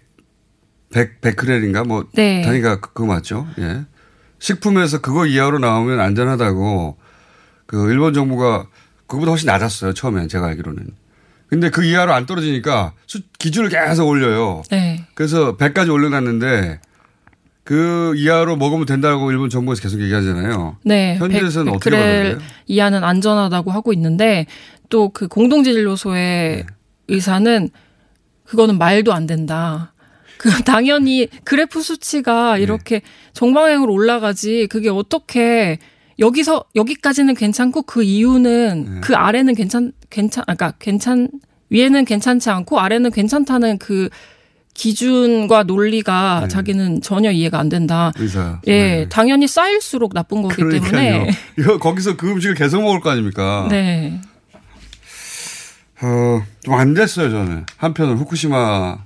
[0.93, 2.41] 100 베크렐인가 뭐 네.
[2.43, 3.47] 단위가 그- 그거 맞죠?
[3.59, 3.81] 예.
[4.39, 6.97] 식품에서 그거 이하로 나오면 안전하다고
[7.65, 8.67] 그 일본 정부가
[9.07, 10.87] 그거보다 훨씬 낮았어요 처음엔 제가 알기로는.
[11.47, 14.63] 근데 그 이하로 안 떨어지니까 수, 기준을 계속 올려요.
[14.71, 15.05] 네.
[15.15, 16.79] 그래서 100까지 올려놨는데
[17.63, 20.77] 그 이하로 먹으면 된다고 일본 정부에서 계속 얘기하잖아요.
[20.83, 21.15] 네.
[21.17, 22.37] 현지에서는 백- 어떻게 받아들여요?
[22.67, 24.45] 이하는 안전하다고 하고 있는데
[24.89, 26.65] 또 그 공동진료소의 네.
[27.07, 27.69] 의사는
[28.45, 29.93] 그거는 말도 안 된다.
[30.37, 31.83] 그 당연히 그래프 네.
[31.83, 33.01] 수치가 이렇게
[33.33, 35.79] 정방향으로 올라가지 그게 어떻게
[36.19, 39.01] 여기서 여기까지는 괜찮고 그 이유는 네.
[39.01, 41.29] 그 아래는 괜찮 괜찮 아까 괜찮
[41.69, 44.09] 위에는 괜찮지 않고 아래는 괜찮다는 그
[44.75, 46.47] 기준과 논리가 네.
[46.49, 48.11] 자기는 전혀 이해가 안 된다.
[48.17, 48.59] 의사.
[48.67, 50.91] 예, 당연히 쌓일수록 나쁜 거기 그러니까요.
[50.91, 51.31] 때문에.
[51.57, 53.67] 이거 거기서 그 음식을 계속 먹을 거 아닙니까?
[53.71, 54.19] 네.
[56.01, 57.65] 어, 좀 안 됐어요, 저는.
[57.77, 58.97] 한편으로 후쿠시마에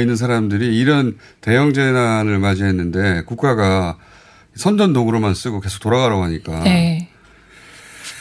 [0.00, 3.96] 있는 사람들이 이런 대형 재난을 맞이했는데 국가가
[4.54, 6.60] 선전 도구로만 쓰고 계속 돌아가라고 하니까.
[6.64, 7.10] 네.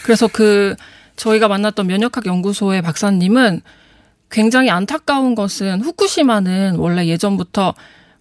[0.03, 0.75] 그래서 그
[1.15, 3.61] 저희가 만났던 면역학 연구소의 박사님은
[4.29, 7.73] 굉장히 안타까운 것은 후쿠시마는 원래 예전부터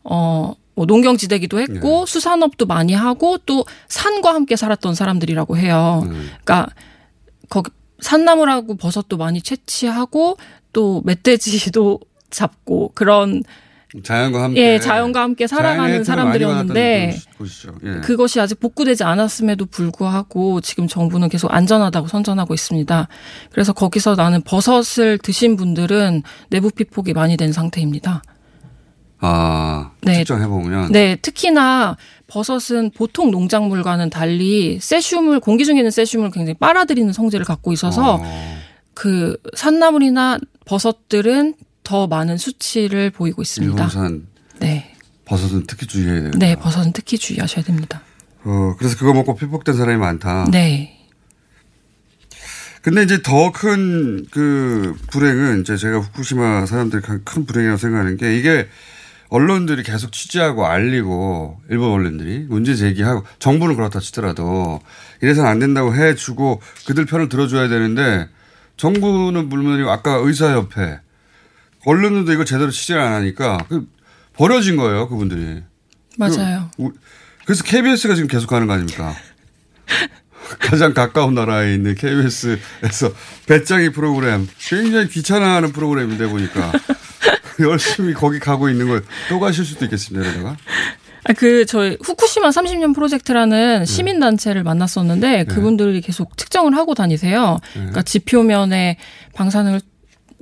[0.05, 2.12] 어, 뭐 농경지대기도 했고 네.
[2.12, 6.03] 수산업도 많이 하고 또 산과 함께 살았던 사람들이라고 해요.
[6.07, 6.31] 음.
[6.45, 6.69] 그러니까
[7.49, 10.37] 거기 산나물하고 버섯도 많이 채취하고
[10.72, 13.42] 또 멧돼지도 잡고 그런
[14.02, 14.61] 자연과 함께.
[14.74, 17.16] 예, 자연과 함께 살아가는 사람들이었는데.
[17.85, 18.00] 예.
[18.00, 23.09] 그것이 아직 복구되지 않았음에도 불구하고 지금 정부는 계속 안전하다고 선전하고 있습니다.
[23.50, 28.22] 그래서 거기서 나는 버섯을 드신 분들은 내부 피폭이 많이 된 상태입니다.
[29.18, 30.16] 아, 네.
[30.18, 30.92] 측정해 보면.
[30.92, 31.96] 네, 특히나
[32.28, 38.58] 버섯은 보통 농작물과는 달리 세슘을 공기 중에 있는 세슘을 굉장히 빨아들이는 성질을 갖고 있어서 어,
[38.94, 43.72] 그 산나물이나 버섯들은 더 많은 수치를 보이고 있습니다.
[43.74, 44.26] 일본산
[44.58, 44.92] 네.
[45.24, 46.38] 버섯은 특히 주의해야 되겠다.
[46.38, 48.02] 네, 버섯은 특히 주의하셔야 됩니다.
[48.44, 50.46] 어, 그래서 그거 먹고 피폭된 사람이 많다.
[50.50, 50.92] 네.
[52.82, 58.36] 근데 이제 더 큰 그 불행은 이제 제가 후쿠시마 사람들이 큰- 큰 불행이라고 생각하는 게
[58.38, 58.68] 이게
[59.28, 64.80] 언론들이 계속 취재하고 알리고 일본 언론들이 문제 제기하고 정부는 그렇다 치더라도
[65.20, 68.28] 이래서는 안 된다고 해주고 그들 편을 들어줘야 되는데
[68.76, 71.00] 정부는 물론이고 아까 의사협회
[71.84, 73.86] 언론들도 이거 제대로 취재를 안 하니까 그
[74.34, 75.62] 버려진 거예요 그분들이.
[76.18, 76.70] 맞아요.
[76.78, 76.92] 우-
[77.44, 79.14] 그래서 KBS가 지금 계속 하는 거 아닙니까?
[80.61, 83.12] 가장 가까운 나라에 있는 KBS에서
[83.46, 86.72] 배짱이 프로그램 굉장히 귀찮아하는 프로그램인데 보니까
[87.61, 90.28] 열심히 거기 가고 있는 걸 또 가실 수도 있겠습니다.
[90.28, 90.56] 이러다가
[91.28, 97.59] 아, 그, 저희, 후쿠시마 30년 프로젝트라는 시민 단체를 만났었는데, 그분들이 계속 측정을 하고 다니세요.
[97.72, 98.96] 그러니까 지표면에
[99.35, 99.80] 방사능을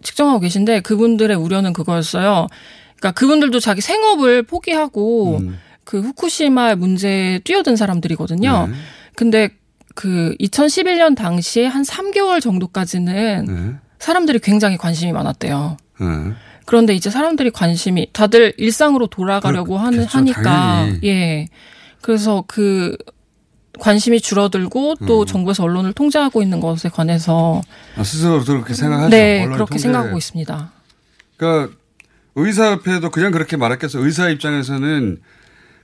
[0.02, 2.48] 측정하고 계신데, 그분들의 우려는 그거였어요.
[2.98, 5.40] 그러니까 그분들도 자기 생업을 포기하고,
[5.84, 8.66] 그 후쿠시마 문제에 뛰어든 사람들이거든요.
[8.70, 8.74] 네.
[9.16, 9.48] 근데
[9.94, 13.74] 그 2011년 당시에 한 3개월 정도까지는 네.
[13.98, 15.76] 사람들이 굉장히 관심이 많았대요.
[16.00, 16.06] 네.
[16.66, 20.98] 그런데 이제 사람들이 관심이 다들 일상으로 돌아가려고 하는 그렇겠죠, 하니까 당연히.
[21.04, 21.46] 예.
[22.00, 22.96] 그래서 그
[23.80, 25.26] 관심이 줄어들고 또 음.
[25.26, 27.60] 정부에서 언론을 통제하고 있는 것에 관해서
[27.96, 29.10] 아, 스스로도 그렇게 생각하죠.
[29.10, 30.72] 네, 그렇게 통제- 생각하고 있습니다.
[31.36, 31.74] 그러니까
[32.36, 33.98] 의사협회도 그냥 그렇게 말했겠어.
[34.04, 35.20] 의사 입장에서는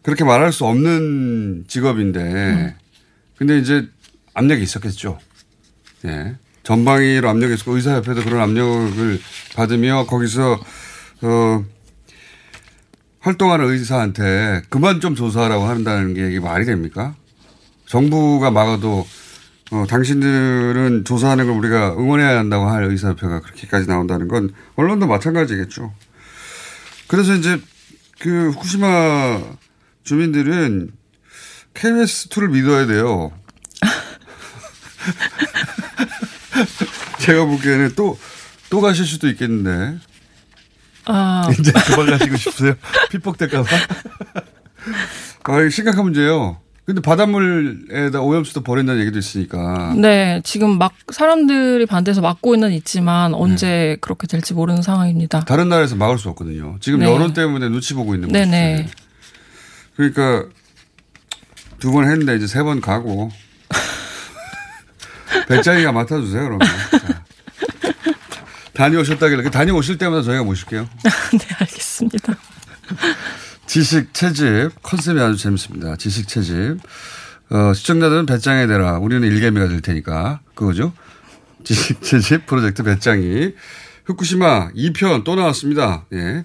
[0.03, 2.75] 그렇게 말할 수 없는 직업인데, 음.
[3.37, 3.87] 근데 이제
[4.35, 5.19] 압력이 있었겠죠.
[6.07, 6.37] 예.
[6.62, 9.21] 전방위로 압력이 있었고 의사협회도 그런 압력을
[9.57, 10.61] 받으며 거기서
[11.23, 11.64] 어
[13.21, 17.14] 활동하는 의사한테 그만 좀 조사하라고 한다는 게 이게 말이 됩니까?
[17.87, 19.07] 정부가 막아도
[19.73, 25.93] 어, 당신들은 조사하는 걸 우리가 응원해야 한다고 할 의사협회가 그렇게까지 나온다는 건 언론도 마찬가지겠죠.
[27.07, 27.61] 그래서 이제
[28.19, 29.40] 그 후쿠시마
[30.03, 30.93] 주민들은
[31.75, 33.33] KBS2를 믿어야 돼요.
[37.20, 38.18] 제가 보기에는 또,
[38.70, 39.98] 또 가실 수도 있겠는데.
[41.06, 42.74] 아, 이제 그만 가시고 싶으세요?
[43.10, 43.68] 피폭될까봐?
[45.44, 46.58] 아, 심각한 문제예요.
[46.84, 49.94] 근데 바닷물에다 오염수도 버린다는 얘기도 있으니까.
[49.96, 53.96] 네, 지금 막 사람들이 반대해서 막고 있는 있지만 언제 네.
[54.00, 55.40] 그렇게 될지 모르는 상황입니다.
[55.44, 56.78] 다른 나라에서 막을 수 없거든요.
[56.80, 57.12] 지금 네.
[57.12, 58.38] 여론 때문에 눈치 보고 있는 거죠.
[58.40, 58.88] 네 네.
[59.96, 60.46] 그러니까
[61.78, 63.30] 두 번 했는데 이제 세 번 가고
[65.50, 66.60] 배짱이가 맡아주세요 그러면.
[66.66, 67.24] 자.
[68.72, 70.88] 다녀오셨다길래 그 다녀오실 때마다 저희가 모실게요.
[71.32, 72.34] 네, 알겠습니다.
[73.66, 75.96] 지식 채집 컨셉이 아주 재밌습니다.
[75.96, 76.78] 지식 채집.
[77.50, 78.98] 어, 시청자들은 배짱이 되라.
[78.98, 80.40] 우리는 일개미가 될 테니까.
[80.54, 80.92] 그거죠.
[81.64, 83.52] 지식 채집 프로젝트 배짱이.
[84.06, 86.06] 후쿠시마 2편 또 나왔습니다.
[86.12, 86.44] 예.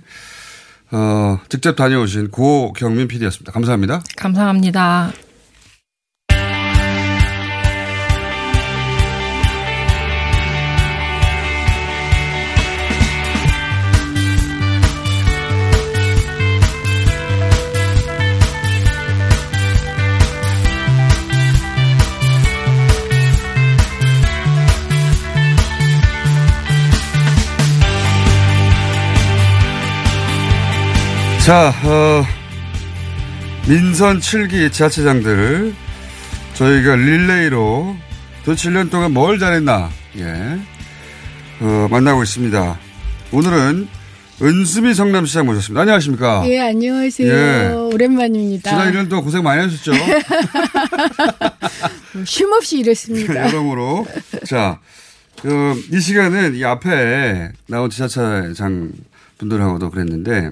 [0.91, 3.51] 어, 직접 다녀오신 고경민 PD였습니다.
[3.51, 4.01] 감사합니다.
[4.17, 5.11] 감사합니다.
[31.45, 32.23] 자, 어,
[33.69, 35.75] 민선 7기 지하체장들
[36.55, 37.95] 저희가 릴레이로
[38.43, 40.59] 도대체 1년 동안 뭘 잘했나, 예,
[41.59, 42.79] 어, 만나고 있습니다.
[43.31, 43.87] 오늘은
[44.41, 45.81] 은수미 성남시장 모셨습니다.
[45.81, 46.41] 안녕하십니까?
[46.47, 47.31] 예, 안녕하세요.
[47.31, 47.73] 예.
[47.93, 48.71] 오랜만입니다.
[48.71, 49.91] 지난 1년 동안 고생 많이 하셨죠?
[52.15, 53.35] 뭐 쉼없이 일했습니다.
[53.53, 54.07] 여러모로.
[54.47, 54.79] 자,
[55.43, 58.93] 그, 이 시간은 이 앞에 나온 지자체장
[59.37, 60.49] 분들하고도 그랬는데,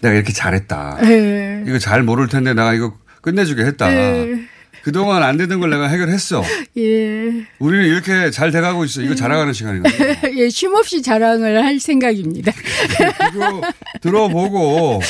[0.00, 0.98] 내가 이렇게 잘했다.
[1.04, 1.64] 예.
[1.66, 3.92] 이거 잘 모를 텐데 내가 이거 끝내주게 했다.
[3.92, 4.46] 예.
[4.82, 6.44] 그동안 안 되던 걸 내가 해결했어.
[6.78, 7.44] 예.
[7.58, 9.02] 우리는 이렇게 잘 돼가고 있어.
[9.02, 10.16] 이거 자랑하는 시간이거든요.
[10.38, 12.52] 예, 쉼없이 자랑을 할 생각입니다.
[13.34, 13.62] 이거
[14.00, 15.00] 들어보고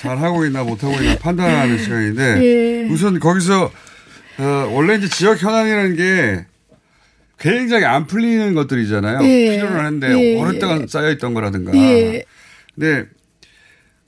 [0.00, 2.88] 잘하고 있나 못하고 있나 판단하는 시간인데 예.
[2.90, 3.70] 우선 거기서
[4.38, 6.46] 어, 원래 이제 지역 현안이라는 게
[7.38, 9.20] 굉장히 안 풀리는 것들이잖아요.
[9.22, 9.56] 예.
[9.56, 10.40] 필요는 한데 예.
[10.40, 11.72] 오랫동안 쌓여있던 거라든가.
[11.76, 12.24] 예.
[12.74, 13.06] 근데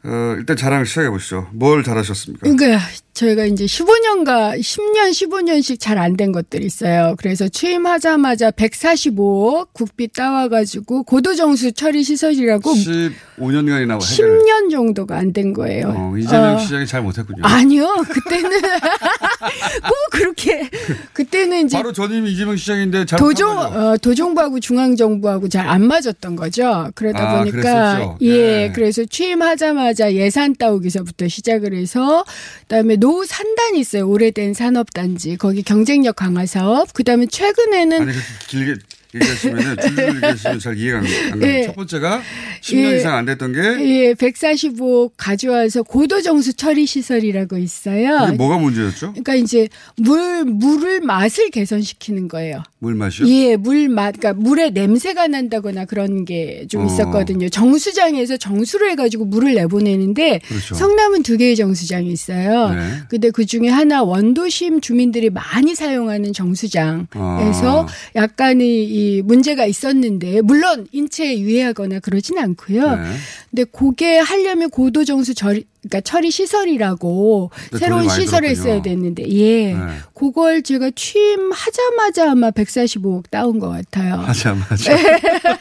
[0.05, 1.49] 어, 일단 자랑 시작해 보시죠.
[1.53, 2.49] 뭘 잘하셨습니까?
[2.49, 2.81] 그러니까
[3.15, 7.15] 저희가 이제 15년가 10년 15년씩 잘 안 된 것들이 있어요.
[7.19, 13.99] 그래서 취임하자마자 145억 국비 따와가지고 고도 정수 처리 시설이라고 15년간이나 해결.
[14.01, 15.95] 10년 정도가 안 된 거예요.
[15.97, 16.59] 어, 이재명 어.
[16.59, 17.43] 시장이 잘 못했군요.
[17.45, 18.51] 아니요, 그때는
[19.83, 20.69] 꼭 그렇게
[21.15, 23.49] 그때는 이제 바로 전임 이재명 시장인데 거죠.
[23.51, 26.91] 어, 도정부하고 중앙 정부하고 잘 안 맞았던 거죠.
[26.95, 28.19] 그러다 아, 보니까 그랬었죠.
[28.23, 28.73] 예, 네.
[28.75, 32.25] 그래서 취임하자마자 예산 따오기서부터 시작을 해서
[32.63, 34.09] 그다음에 노후 산단이 있어요.
[34.09, 36.93] 오래된 산업단지 거기 경쟁력 강화 사업.
[36.93, 38.75] 그다음에 최근에는 아니 그렇게 길게
[39.15, 41.51] 얘기하시면은 줄줄 얘기하시면 잘 이해가 안 가요.
[41.51, 41.67] 예.
[41.67, 42.23] 첫 번째가
[42.61, 42.97] 10년 예.
[42.99, 48.27] 이상 안 됐던 게 예, 145 가져와서 고도 정수 처리 시설이라고 있어요.
[48.29, 49.11] 이게 뭐가 문제였죠?
[49.11, 52.63] 그러니까 이제 물 물을 맛을 개선시키는 거예요.
[52.83, 53.29] 물 맛이요?
[53.29, 56.87] 예, 물 맛, 그러니까 물에 냄새가 난다거나 그런 게좀 어.
[56.87, 57.49] 있었거든요.
[57.49, 60.75] 정수장에서 정수를 해가지고 물을 내보내는데 그렇죠.
[60.75, 62.71] 성남은 두 개의 정수장이 있어요.
[62.71, 62.81] 네.
[63.09, 67.87] 근데 그 중에 하나 원도심 주민들이 많이 사용하는 정수장에서 아.
[68.17, 72.97] 약간의 이 문제가 있었는데 물론 인체에 유해하거나 그러진 않고요.
[72.97, 73.03] 네.
[73.51, 75.35] 근데 그게 하려면 고도 정수
[75.83, 78.63] 그러니까 처리 시설이라고 근데 새로운 시설을 들었군요.
[78.63, 79.75] 써야 됐는데 예.
[79.75, 79.81] 네.
[80.15, 84.15] 그걸 제가 취임하자마자 아마 145억 따온 것 같아요.
[84.15, 84.95] 하자마자.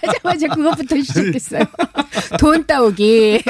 [0.02, 1.64] 하자마자 그것부터 시작했어요.
[2.40, 3.42] 돈 따오기.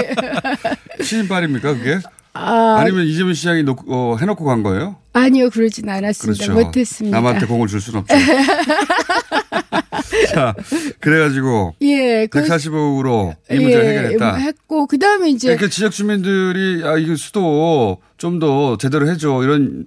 [1.04, 2.00] 취임발입니까 그게?
[2.34, 4.96] 아, 아니면 이재명 시장이 놓, 어, 해놓고 간 거예요?
[5.14, 6.46] 아니요, 그러진 않았습니다.
[6.46, 6.66] 그렇죠.
[6.68, 7.18] 못했습니다.
[7.18, 8.16] 남한테 공을 줄 수는 없죠.
[10.34, 10.56] 자,
[11.00, 14.36] 그래가지고 예, 그- 145억으로 이 문제를 해결했다.
[14.36, 19.86] 했고 그 다음에 이제 그러니까 지역 주민들이 아 이거 수도 좀 더 제대로 해줘 이런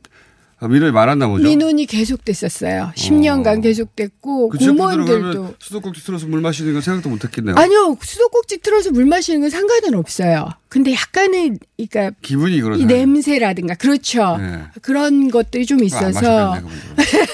[0.68, 1.44] 민원이 많았나 보죠.
[1.44, 2.92] 민원이 계속됐었어요.
[2.96, 7.56] 10년간 계속됐고 그 공무원들도 수도꼭지 틀어서 물 마시는 건 생각도 못했겠네요.
[7.56, 10.48] 아니요 수도꼭지 틀어서 물 마시는 건 상관은 없어요.
[10.68, 12.96] 근데 약간의 그러니까 기분이 이 그러잖아요.
[12.96, 14.36] 냄새라든가 그렇죠.
[14.38, 14.60] 네.
[14.82, 17.26] 그런 것들이 좀 있어서 그분들은.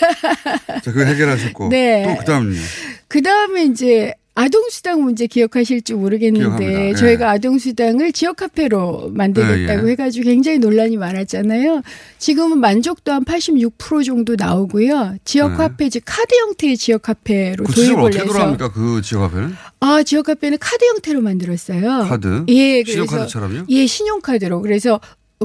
[0.83, 1.68] 자, 그거 해결하셨고.
[1.72, 2.05] 네.
[2.07, 2.61] 또 그다음은요.
[3.09, 6.89] 그 다음에 이제 아동수당 문제 기억하실지 모르겠는데 기억합니다.
[6.89, 6.95] 예.
[6.95, 9.91] 저희가 아동수당을 지역 카페로 만들겠다고 예, 예.
[9.93, 11.83] 해가지고 굉장히 논란이 많았잖아요.
[12.18, 15.16] 지금은 만족도 한 86% 정도 나오고요.
[15.24, 15.57] 지역 네.
[15.57, 18.72] 카페 즉 카드 형태의 지역 카페로 구체적으로 도입을 어떻게 해서 돌아갑니까?
[18.72, 19.55] 그 지역 앞에는?
[19.81, 22.07] 아 지역 카페는 카드 형태로 만들었어요.
[22.09, 22.45] 카드?
[22.49, 23.64] 예, 그래서 신용카드처럼요?
[23.68, 24.62] 예, 신용카드로.
[24.62, 25.01] 그래서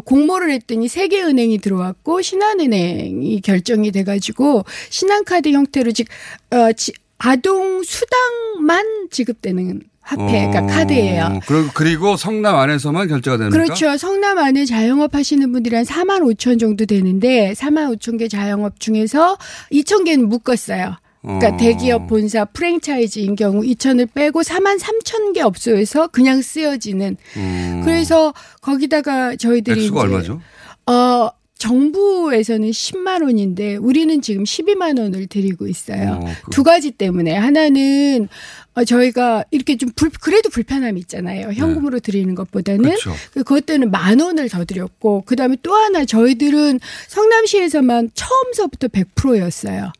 [0.06, 6.08] 공모를 했더니 세계은행이 들어왔고 신한은행이 결정이 돼가지고 신한카드 형태로 즉
[6.52, 11.40] 어, 지- 아동 수당만 지급되는 화폐, 그러니까 어, 카드예요.
[11.48, 13.58] 그리고, 그리고 성남 안에서만 결제가 됩니까?
[13.58, 13.98] 그렇죠.
[13.98, 19.38] 성남 안에 자영업 하시는 분들이 한 4만 5천 정도 되는데 4만 5천 개 자영업 중에서
[19.72, 20.96] 2천 개는 묶었어요.
[21.24, 21.58] 그러니까 어.
[21.58, 27.18] 대기업 본사 프랜차이즈인 경우 2천을 빼고 4만 3천 개 업소에서 그냥 쓰여지는.
[27.38, 27.82] 음.
[27.84, 30.42] 그래서 거기다가 저희들이 액수가 이제 얼마죠?
[30.86, 31.30] 어
[31.70, 36.20] 정부에서는 10만 원인데 우리는 지금 12만 원을 드리고 있어요.
[36.22, 38.28] 어, 그- 두 가지 때문에 하나는
[38.76, 41.52] 어, 저희가 이렇게 좀 불, 그래도 불편함이 있잖아요.
[41.54, 42.90] 현금으로 드리는 것보다는 네.
[42.90, 43.12] 그렇죠.
[43.34, 49.92] 그 그것 때는 만 원을 더 드렸고 그다음에 또 하나 저희들은 성남시에서만 처음서부터 100%였어요.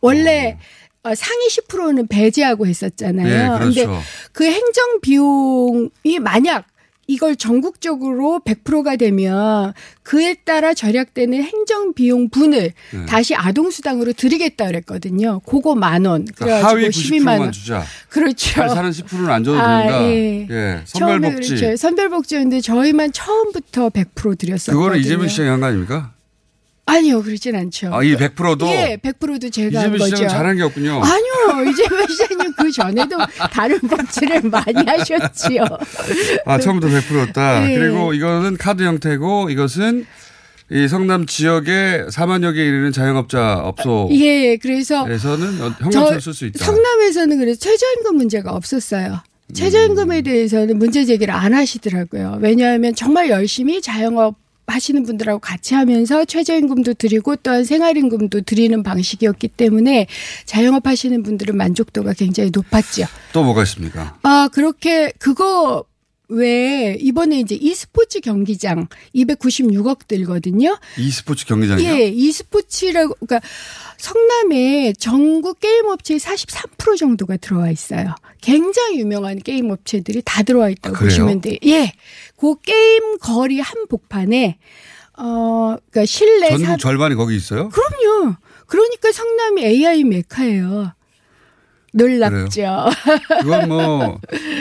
[0.00, 0.58] 원래
[1.02, 3.52] 어, 상위 10%는 배제하고 했었잖아요.
[3.54, 3.86] 네, 그렇죠.
[3.86, 4.00] 근데
[4.32, 6.66] 그 행정 비용이 만약
[7.10, 13.06] 이걸 전국적으로 100%가 되면 그에 따라 절약되는 행정 비용 분을 네.
[13.06, 15.40] 다시 아동 수당으로 드리겠다 그랬거든요.
[15.40, 16.26] 그거 만 원.
[16.36, 17.52] 그러니까 하위 그래가지고 12만 90%만 원.
[17.52, 17.82] 주자.
[18.10, 18.50] 그렇죠.
[18.52, 20.02] 잘 사는 10%는 안 줘도 아, 된다.
[20.04, 20.46] 예.
[20.50, 20.80] 예.
[20.84, 21.54] 선별복지.
[21.56, 21.76] 그렇죠.
[21.76, 24.78] 선별복지였는데 저희만 처음부터 100% 드렸었거든요.
[24.78, 26.12] 그거는 이재명 시장이 한 거 아닙니까?
[26.88, 27.94] 아니요, 그렇진 않죠.
[27.94, 28.66] 아, 이 100%도?
[28.68, 30.16] 예, 100%도 제가 한 이재명 거죠.
[30.16, 31.02] 시장은 잘한 게 없군요.
[31.02, 33.16] 아니요, 이재명 시장님 그 전에도
[33.52, 35.64] 다른 복지를 많이 하셨지요.
[36.46, 37.70] 아, 처음부터 100%였다.
[37.70, 37.78] 예.
[37.78, 40.06] 그리고 이거는 카드 형태고 이것은
[40.70, 46.64] 이 성남 지역에 4만여 개 이르는 자영업자 업소에서는 예, 그래서 현금처럼 쓸수 있다.
[46.64, 49.12] 성남에서는 그래서 최저임금 문제가 없었어요.
[49.14, 49.54] 음.
[49.54, 52.38] 최저임금에 대해서는 문제 제기를 안 하시더라고요.
[52.40, 54.36] 왜냐하면 정말 열심히 자영업
[54.72, 60.06] 하시는 분들하고 같이 하면서 최저임금도 드리고 또한 생활임금도 드리는 방식이었기 때문에
[60.44, 63.06] 자영업 하시는 분들은 만족도가 굉장히 높았죠.
[63.32, 64.18] 또 뭐가 있습니까?
[64.22, 65.84] 아, 그렇게 그거
[66.28, 70.78] 외에 이번에 이제 e스포츠 경기장 296억 들거든요.
[70.98, 71.88] e스포츠 경기장이요?
[71.88, 73.40] 예, e스포츠라고 그러니까
[73.96, 78.14] 성남에 전국 게임 업체의 43% 정도가 들어와 있어요.
[78.42, 81.00] 굉장히 유명한 게임 업체들이 다 들어와 있다고 아?
[81.00, 81.56] 보시면 돼요.
[81.64, 81.92] 예.
[82.38, 84.58] 그 게임 거리 한 복판에
[85.18, 87.68] 어 그러니까 실내 전국 사 절반이 거기 있어요?
[87.70, 88.36] 그럼요.
[88.66, 90.92] 그러니까 성남이 AI 메카예요.
[91.92, 92.90] 놀랍죠.
[93.42, 94.20] 그건 뭐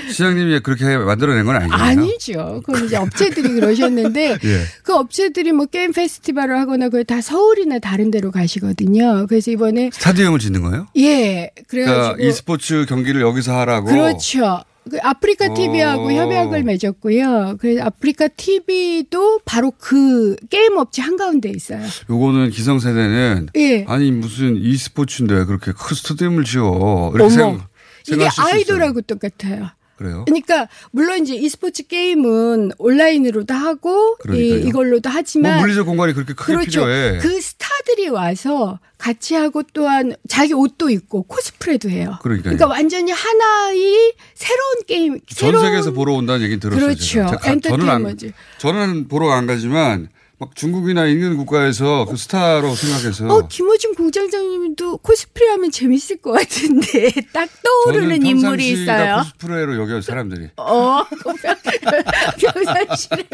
[0.10, 1.88] 시장님이 그렇게 만들어낸 건 아니잖아요.
[1.90, 2.62] 아니죠.
[2.66, 4.62] 그건 이제 업체들이 그러셨는데 예.
[4.84, 9.28] 그 업체들이 뭐 게임 페스티벌을 하거나 그걸 다 서울이나 다른 데로 가시거든요.
[9.28, 10.88] 그래서 이번에 스타디움을 짓는 거예요?
[10.98, 13.88] 예 그래가지고 그러니까 e스포츠 경기를 여기서 하라고.
[13.88, 14.64] 그렇죠.
[14.88, 16.12] 그 아프리카 TV하고 오.
[16.12, 17.58] 협약을 맺었고요.
[17.60, 21.82] 그래서 아프리카 TV도 바로 그 게임 업체 한가운데 있어요.
[22.10, 23.86] 요거는 기성세대는 예.
[23.88, 27.30] 아니 무슨 e스포츠인데 왜 그렇게 큰 스타디움을 지어 이렇게 어머.
[27.30, 27.70] 생각,
[28.08, 28.28] 이게.
[28.38, 29.70] 아이돌하고 똑같아요.
[29.98, 30.26] 그래요?
[30.26, 34.60] 그러니까 물론 이제 e스포츠 게임은 온라인으로도 하고 이, 그러니까요.
[34.70, 36.82] 이걸로도 하지만 뭐 물리적 공간이 그렇게 크게 그렇죠.
[36.82, 37.18] 필요해.
[37.18, 42.18] 그 스타들이 와서 같이 하고 또한 자기 옷도 입고 코스프레도 해요.
[42.22, 42.56] 그러니까요.
[42.56, 46.86] 그러니까 완전히 하나의 새로운 게임, 전 새로운 세계에서 보러 온다는 얘기는 들었어요.
[46.86, 47.04] 그렇죠.
[47.04, 47.28] 제가.
[47.28, 48.32] 제가 가- 저는 안, 엔터테인먼트.
[48.60, 50.10] 저는 보러 안 가지만
[50.40, 57.12] 막 중국이나 있는 국가에서 그 스타로 생각해서 어, 김호중 공장장님도 코스프레 하면 재밌을 것 같은데
[57.34, 59.24] 딱 떠오르는 인물이 있어요.
[59.24, 61.04] 코스프레로 여겨 사람들이 어,
[62.40, 63.26] 평상시를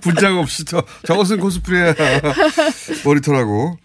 [0.00, 1.94] 분장 없이 저 저것은 코스프레야
[3.04, 3.76] 머리털하고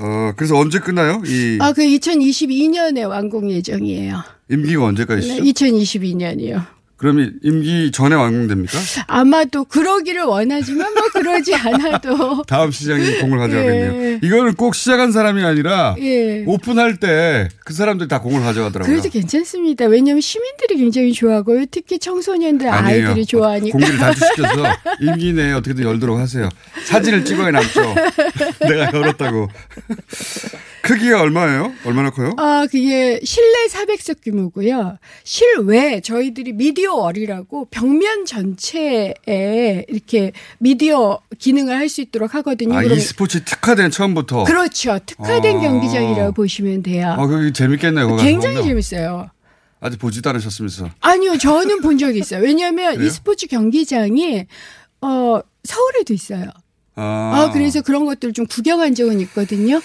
[0.00, 1.20] 어 그래서 언제 끝나요?
[1.26, 4.22] 이 아, 그 2022년에 완공 예정이에요.
[4.50, 5.34] 임기가 언제까지죠?
[5.34, 6.77] 네, 2022년이요.
[6.98, 8.76] 그러면 임기 전에 완공됩니까?
[9.06, 14.02] 아마도 그러기를 원하지만 뭐 그러지 않아도 다음 시장이 공을 가져가겠네요.
[14.04, 14.20] 예.
[14.22, 16.44] 이거는 꼭 시작한 사람이 아니라 예.
[16.46, 18.90] 오픈할 때 그 사람들이 다 공을 가져가더라고요.
[18.90, 19.84] 그래도 괜찮습니다.
[19.84, 21.66] 왜냐하면 시민들이 굉장히 좋아하고요.
[21.70, 23.08] 특히 청소년들 아니에요.
[23.08, 23.72] 아이들이 좋아하니까.
[23.72, 24.64] 공기를 단축시켜서
[25.02, 26.48] 임기 내에 어떻게든 열도록 하세요.
[26.86, 27.94] 사진을 찍어야 남죠.
[28.66, 29.48] 내가 열었다고.
[30.82, 31.74] 크기가 얼마예요?
[31.84, 32.32] 얼마나 커요?
[32.38, 34.96] 아, 그게 실내 400석 규모고요.
[35.24, 42.76] 실외 저희들이 미디어 월이라고 벽면 전체에 이렇게 미디어 기능을 할 수 있도록 하거든요.
[42.76, 44.44] 아, 그럼- e스포츠 특화된 처음부터.
[44.44, 44.98] 그렇죠.
[45.06, 45.60] 특화된 아.
[45.60, 47.14] 경기장이라고 보시면 돼요.
[47.18, 48.16] 아, 그게 재밌겠네요.
[48.16, 48.68] 굉장히 보면.
[48.68, 49.30] 재밌어요.
[49.80, 50.90] 아직 보지도 않으셨으면서.
[51.00, 52.42] 아니요, 저는 본 적이 있어요.
[52.42, 53.06] 왜냐하면 그래요?
[53.06, 54.46] e스포츠 경기장이
[55.00, 56.50] 어 서울에도 있어요.
[56.96, 59.80] 아, 아, 그래서 그런 것들 좀 구경한 적은 있거든요.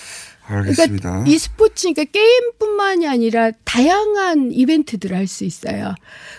[0.46, 1.10] 알겠습니다.
[1.10, 5.96] 그러니까 e스포츠니까 게임뿐만이 아니라 다양한 이벤트들을 할 수 있어요.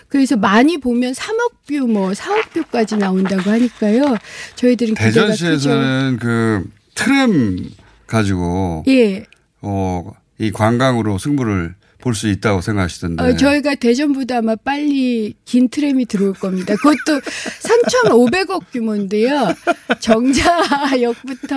[0.09, 4.15] 그래서 많이 보면 3억 뷰, 뭐 4억 뷰까지 나온다고 하니까요.
[4.55, 4.93] 저희들은.
[4.93, 7.69] 대전시에서는 그 트램
[8.07, 9.25] 가지고 예.
[9.61, 11.73] 어, 이 관광으로 승부를
[12.05, 13.23] 볼 수 있다고 생각하시던데.
[13.23, 16.75] 어, 저희가 대전보다 아마 빨리 긴 트램이 들어올 겁니다.
[16.75, 17.19] 그것도
[18.05, 19.51] 3,500억 규모인데요.
[19.99, 21.55] 정자역부터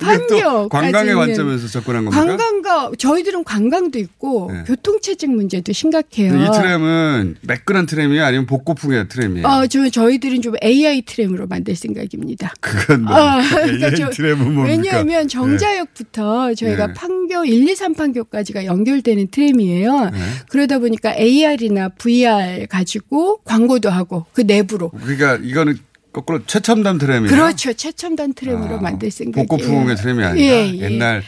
[0.00, 0.68] 이게 또 판교.
[0.68, 2.24] 관광의 관점에서 접근한 겁니까?
[2.36, 4.62] 관광과 저희들은 관광도 있고 네.
[4.68, 6.32] 교통체증 문제도 심각해요.
[6.36, 9.46] 이 트램은 매끈한 트램이 아니면 복고풍의 트램이에요.
[9.48, 12.54] 어, 저 저희들은 좀 AI 트램으로 만들 생각입니다.
[12.60, 14.64] 그건 뭐 아, AI 그러니까 저- 트램은 뭡니까?
[14.76, 16.92] 왜냐하면 정자역부터 저희가 네.
[16.94, 19.87] 판교 1, 2, 3판교까지가 연결되는 트램이에요.
[20.10, 20.18] 네.
[20.48, 24.90] 그러다 보니까 AR이나 VR 가지고 광고도 하고 그 내부로.
[24.90, 25.78] 그러니까 이거는
[26.12, 27.30] 거꾸로 최첨단 트램이에요.
[27.30, 27.72] 그렇죠.
[27.72, 29.46] 최첨단 트램으로 아, 만들 생각이에요.
[29.46, 30.80] 복고풍의 트램이 아니라 예, 예.
[30.80, 31.22] 옛날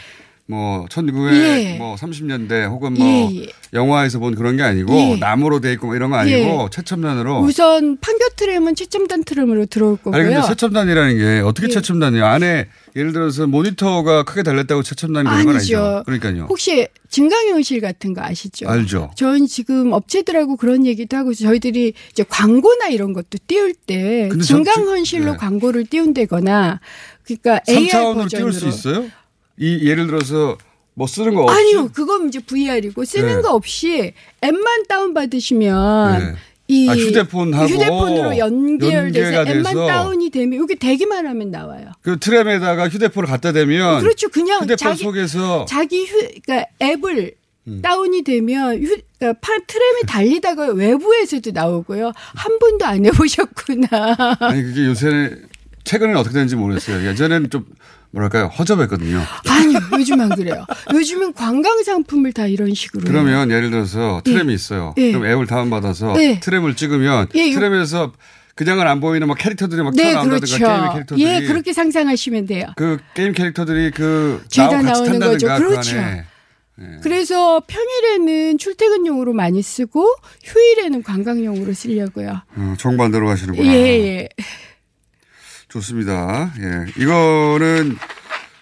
[0.50, 1.34] 뭐 1900,
[1.64, 1.78] 예.
[1.78, 3.46] 뭐 30년대 혹은 뭐 예, 예.
[3.72, 5.16] 영화에서 본 그런 게 아니고 예.
[5.16, 6.68] 나무로 돼 있고 뭐 이런 거 아니고 예.
[6.72, 7.38] 최첨단으로.
[7.40, 10.20] 우선 판교 트램은 최첨단 트램으로 들어올 거고요.
[10.20, 11.70] 아니 근데 최첨단이라는 게 어떻게 예.
[11.72, 12.26] 최첨단이에요?
[12.26, 16.02] 안에 예를 들어서 모니터가 크게 달렸다고 최첨단이 되는 건 아니죠.
[16.04, 16.46] 그러니까요.
[16.48, 18.68] 혹시 증강현실 같은 거 아시죠?
[18.68, 19.12] 알죠.
[19.14, 25.36] 저는 지금 업체들하고 그런 얘기도 하고 저희들이 이제 광고나 이런 것도 띄울 때 증강현실로 네.
[25.36, 26.80] 광고를 띄운다거나
[27.24, 29.04] 그러니까 3차원으로 버전으로 띄울 수 있어요?
[29.60, 30.56] 이 예를 들어서
[30.94, 33.42] 뭐 쓰는 거 없이 아니요, 그건 이제 VR이고 쓰는 네.
[33.42, 36.34] 거 없이 앱만 다운 받으시면 네.
[36.66, 41.92] 이 아, 휴대폰하고 휴대폰으로 연결돼서 앱만 다운이 되면 여기 대기만 하면 나와요.
[42.00, 47.34] 그 트램에다가 휴대폰을 갖다 대면 그렇죠, 그냥 휴대폰 자기 속에서 자기 휴 그러니까 앱을
[47.68, 47.82] 음.
[47.82, 52.12] 다운이 되면 휴, 그러니까 파, 트램이 달리다가 외부에서도 나오고요.
[52.14, 53.88] 한 번도 안 해보셨구나.
[54.40, 55.36] 아니 그게 요새
[55.84, 57.06] 최근에는 어떻게 되는지 모르겠어요.
[57.08, 57.66] 예전에는 좀
[58.12, 59.20] 뭐랄까요 허접했거든요.
[59.48, 60.64] 아니 요즘 안 그래요.
[60.92, 63.04] 요즘은 관광 상품을 다 이런 식으로.
[63.04, 64.94] 그러면 예를 들어서 트램이 있어요.
[64.98, 65.12] 예.
[65.12, 66.40] 그럼 앱을 다운 받아서 네.
[66.40, 68.12] 트램을 찍으면 예, 요- 트램에서
[68.56, 70.58] 그냥은 안 보이는 막 캐릭터들이 막 네, 튀어나온다든가 그렇죠.
[70.66, 72.66] 게임의 캐릭터들이 예, 그렇게 상상하시면 돼요.
[72.76, 75.46] 그 게임 캐릭터들이 그 죄다 나오는 거죠.
[75.46, 75.92] 탄다든가 그렇죠.
[75.96, 76.24] 그 안에
[77.02, 82.40] 그래서 평일에는 출퇴근용으로 많이 쓰고 휴일에는 관광용으로 쓰려고요.
[82.56, 83.70] 어, 정반대로 가시는구나.
[83.70, 84.28] 예, 예.
[85.70, 86.52] 좋습니다.
[86.60, 86.86] 예.
[87.02, 87.96] 이거는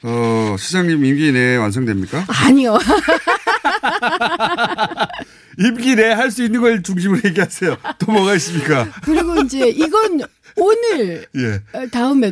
[0.03, 2.25] 어, 시장님 임기 내에 완성됩니까?
[2.29, 2.79] 아니요.
[5.59, 7.77] 임기 내에 할 수 있는 걸 중심으로 얘기하세요.
[7.99, 8.89] 또 뭐가 있습니까?
[9.03, 10.21] 그리고 이제 이건
[10.57, 11.63] 오늘 예.
[11.77, 12.23] 어, 다음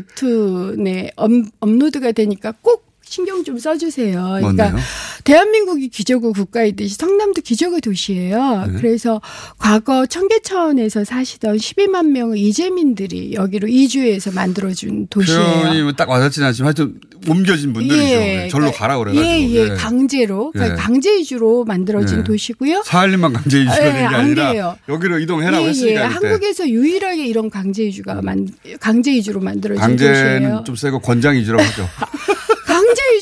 [1.16, 2.85] 업, 업로드가 되니까 꼭
[3.16, 4.12] 신경 좀 써주세요.
[4.12, 4.76] 그러니까 뭔데요?
[5.24, 8.66] 대한민국이 기적의 국가이듯이 성남도 기적의 도시예요.
[8.66, 8.72] 네.
[8.76, 9.22] 그래서
[9.56, 15.40] 과거 청계천에서 사시던 12만 명의 이재민들이 여기로 이주해서 만들어준 도시예요.
[15.40, 17.96] 표현이 뭐딱 와닿지는 않지만 하여튼 옮겨진 분들이죠.
[17.96, 19.26] 네, 절로 그러니까 가라 그래가지고.
[19.26, 20.78] 예, 예, 강제로 그러니까 예.
[20.78, 22.24] 강제 이주로 만들어진 예.
[22.24, 22.82] 도시고요.
[22.84, 24.76] 사할림만 강제 이주가 예, 된게안 아니라 돼요.
[24.90, 26.04] 여기로 이동해라고 예, 했으니까 예.
[26.04, 28.46] 한국에서 유일하게 이런 강제 이주가 만
[28.78, 30.64] 강제 이주로 만들어진 강제는 도시예요.
[30.66, 31.88] 좀 세고 권장 이주라고 하죠.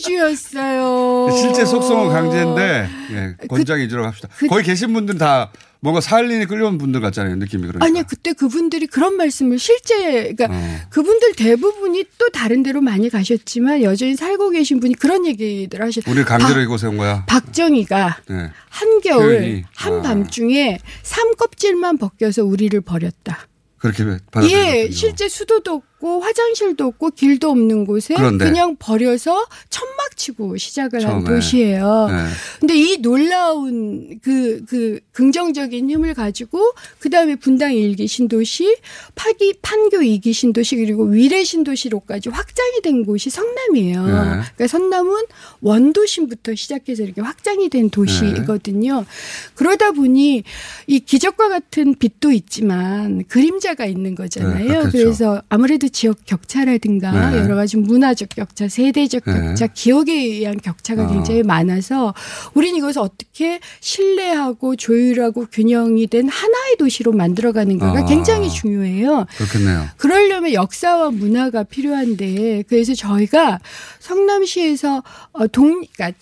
[0.05, 1.29] 강제 이주였어요.
[1.37, 4.29] 실제 속성은 강제인데 예, 권장 이주라고 합시다.
[4.37, 5.51] 그- 거기 계신 분들은 다
[5.81, 7.37] 뭔가 사할린에 끌려온 분들 같잖아요.
[7.37, 7.85] 느낌이 그러니까.
[7.85, 10.81] 아니 그때 그분들이 그런 말씀을 실제 그러니까 어.
[10.89, 16.07] 그분들 대부분이 또 다른 데로 많이 가셨지만 여전히 살고 계신 분이 그런 얘기들 하셨.
[16.09, 17.25] 우리 강제로 박- 이곳에 온 거야.
[17.27, 18.51] 박정희가 네.
[18.71, 19.65] 한겨울 표현이.
[19.67, 19.69] 아.
[19.75, 23.47] 한밤중에 삼 껍질만 벗겨서 우리를 버렸다.
[23.77, 24.57] 그렇게 받아들였군요.
[24.57, 28.45] 예, 실제 수도도 없고 화장실도 없고 길도 없는 곳에 그런데.
[28.45, 31.25] 그냥 버려서 천막 치고 시작을 한 처음에.
[31.25, 32.09] 도시예요.
[32.11, 32.17] 네.
[32.61, 38.77] 근데 이 놀라운 그, 그 긍정적인 힘을 가지고 그 다음에 분당 일기 신도시,
[39.15, 44.07] 파기, 판교 이기 신도시 그리고 위례 신도시로까지 확장이 된 곳이 성남이에요.
[44.07, 44.13] 네.
[44.13, 45.25] 그러니까 성남은
[45.63, 49.07] 원도심부터 시작해서 이렇게 확장이 된 도시거든요.
[49.55, 50.45] 그러다 보니
[50.87, 54.67] 이 기적과 같은 빛도 있지만 그림자가 있는 네, 거잖아요.
[54.67, 54.91] 그렇겠죠.
[54.93, 57.39] 그래서 아무래도 지역 격차라든가 네.
[57.39, 59.33] 여러 가지 문화적 격차, 세대적 네.
[59.33, 61.09] 격차, 기억에 의한 격차가 어.
[61.09, 62.13] 굉장히 많아서
[62.53, 68.05] 우리는 이것을 어떻게 신뢰하고 조율하고 균형이 된 하나의 도시로 만들어가는가가 아.
[68.05, 69.27] 굉장히 중요해요.
[69.37, 69.89] 그렇겠네요.
[69.97, 73.61] 그러려면 역사와 문화가 필요한데 그래서 저희가
[74.01, 76.19] 성남시에서 어, 동 그러니까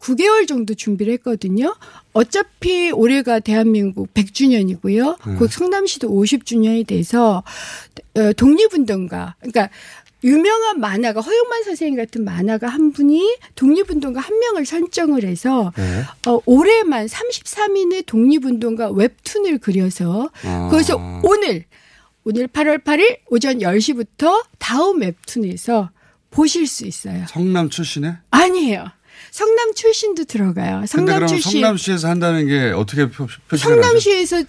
[0.00, 1.76] 9개월 정도 준비를 했거든요.
[2.12, 5.26] 어차피 올해가 대한민국 100주년이고요.
[5.26, 5.38] 음.
[5.38, 7.42] 곧 성남시도 50주년이 돼서
[8.16, 9.70] 어, 독립운동가 그러니까
[10.22, 16.02] 유명한 만화가 허용만 선생님 같은 만화가 한 분이 독립운동가 한 명을 선정을 해서 네.
[16.30, 20.68] 어, 올해만 33인의 독립운동가 웹툰을 그려서 아.
[20.70, 21.64] 그래서 오늘
[22.24, 25.90] 오늘 8월 8일 오전 10시부터 다음 웹툰에서
[26.30, 27.24] 보실 수 있어요.
[27.28, 28.18] 성남 출신에?
[28.30, 28.86] 아니에요.
[29.30, 30.84] 성남 출신도 들어가요.
[30.86, 33.56] 성남 출신 성남시에서 한다는 게 어떻게 표, 나죠?
[33.56, 34.42] 성남시에서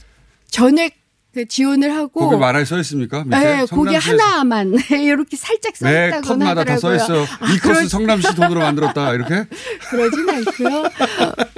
[0.50, 1.00] 전액
[1.34, 3.24] 그 지원을 하고 거기 말에 써 있습니까?
[3.26, 7.24] 네, 거기 하나만 이렇게 살짝 써매 있다고 컷마다 다써 하더라고요.
[7.24, 7.34] 있어.
[7.40, 9.46] 아, 이 컷은 그럴- 성남시 돈으로 만들었다 이렇게
[9.90, 10.84] 그러진 않고요.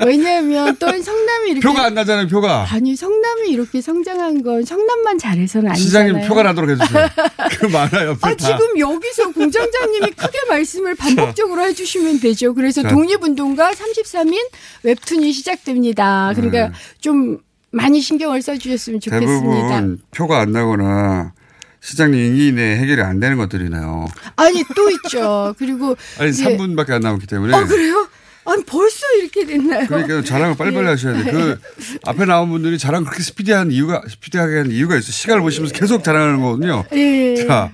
[0.06, 2.28] 왜냐하면 또 성남이 이렇게 표가 안 나잖아요.
[2.28, 5.86] 표가 아니 성남이 이렇게 성장한 건 성남만 잘해서는 아니잖아요.
[6.10, 7.08] 시장님 표가 나도록 해주세요.
[7.60, 8.36] 그 옆에 아, 다.
[8.36, 12.54] 지금 여기서 공장장님이 크게 말씀을 반복적으로 해주시면 되죠.
[12.54, 12.90] 그래서 자.
[12.90, 14.38] 독립운동가 33인
[14.84, 16.32] 웹툰이 시작됩니다.
[16.36, 16.74] 그러니까 네.
[17.00, 17.40] 좀
[17.72, 19.70] 많이 신경을 써주셨으면 좋겠습니다.
[19.70, 21.34] 대부분 표가 안 나거나
[21.82, 24.08] 시장님 임기 내에 해결이 안 되는 것들이네요.
[24.38, 25.54] 아니 또 있죠.
[25.58, 27.56] 그리고 아니 이제- 3분밖에 안 남았기 때문에.
[27.56, 28.08] 어 그래요?
[28.46, 29.88] 아니 벌써 이렇게 됐나요?
[29.88, 30.90] 그러니까 자랑을 빨리빨리 예.
[30.92, 31.32] 하셔야 돼.
[31.32, 31.60] 그
[32.04, 35.08] 앞에 나온 분들이 자랑 그렇게 스피디한 이유가 스피디하게 하는 이유가 있어.
[35.08, 36.84] 요 시간을 보시면서 계속 자랑하는 거거든요.
[36.94, 37.36] 예.
[37.48, 37.72] 자,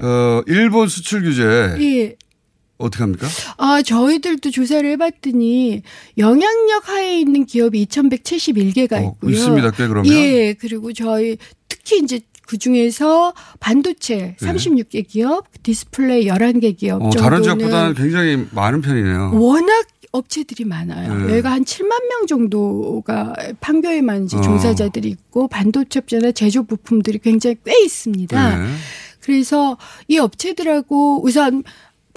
[0.00, 1.42] 어 일본 수출 규제
[1.80, 2.16] 예.
[2.78, 3.26] 어떻게 합니까?
[3.56, 5.82] 아, 저희들도 조사를 해봤더니
[6.16, 9.16] 영향력 하에 있는 기업이 2,171개가 있고요.
[9.20, 10.06] 어, 있습니다, 꽤 그러면.
[10.12, 11.36] 예, 그리고 저희
[11.68, 17.08] 특히 이제 그 중에서 반도체 36개 기업, 디스플레이 11개 기업 네.
[17.08, 19.32] 어, 정도는 다른 지역보다는 굉장히 많은 편이네요.
[19.34, 21.26] 워낙 업체들이 많아요.
[21.26, 21.32] 네.
[21.34, 24.40] 여기가 한 7만 명 정도가 판교에만 이제 어.
[24.40, 28.58] 종사자들이 있고 반도체 업체나 제조 부품들이 굉장히 꽤 있습니다.
[28.58, 28.66] 네.
[29.20, 29.76] 그래서
[30.08, 31.62] 이 업체들하고 우선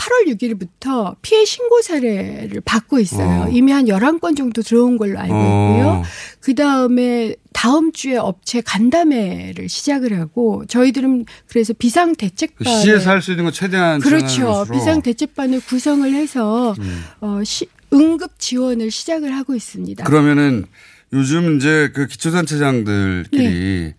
[0.01, 3.43] 8월 6일부터 피해 신고 사례를 받고 있어요.
[3.43, 3.49] 어.
[3.51, 5.87] 이미 한 11건 정도 들어온 걸로 알고 있고요.
[5.87, 6.03] 어.
[6.39, 13.31] 그 다음에 다음 주에 업체 간담회를 시작을 하고 저희들은 그래서 비상 대책반 시에서 할 수
[13.31, 14.65] 있는 거 최대한 그렇죠.
[14.71, 17.03] 비상 대책반을 구성을 해서 음.
[17.19, 20.03] 어, 시, 응급 지원을 시작을 하고 있습니다.
[20.05, 20.65] 그러면은
[21.13, 23.93] 요즘 이제 그 기초단체장들끼리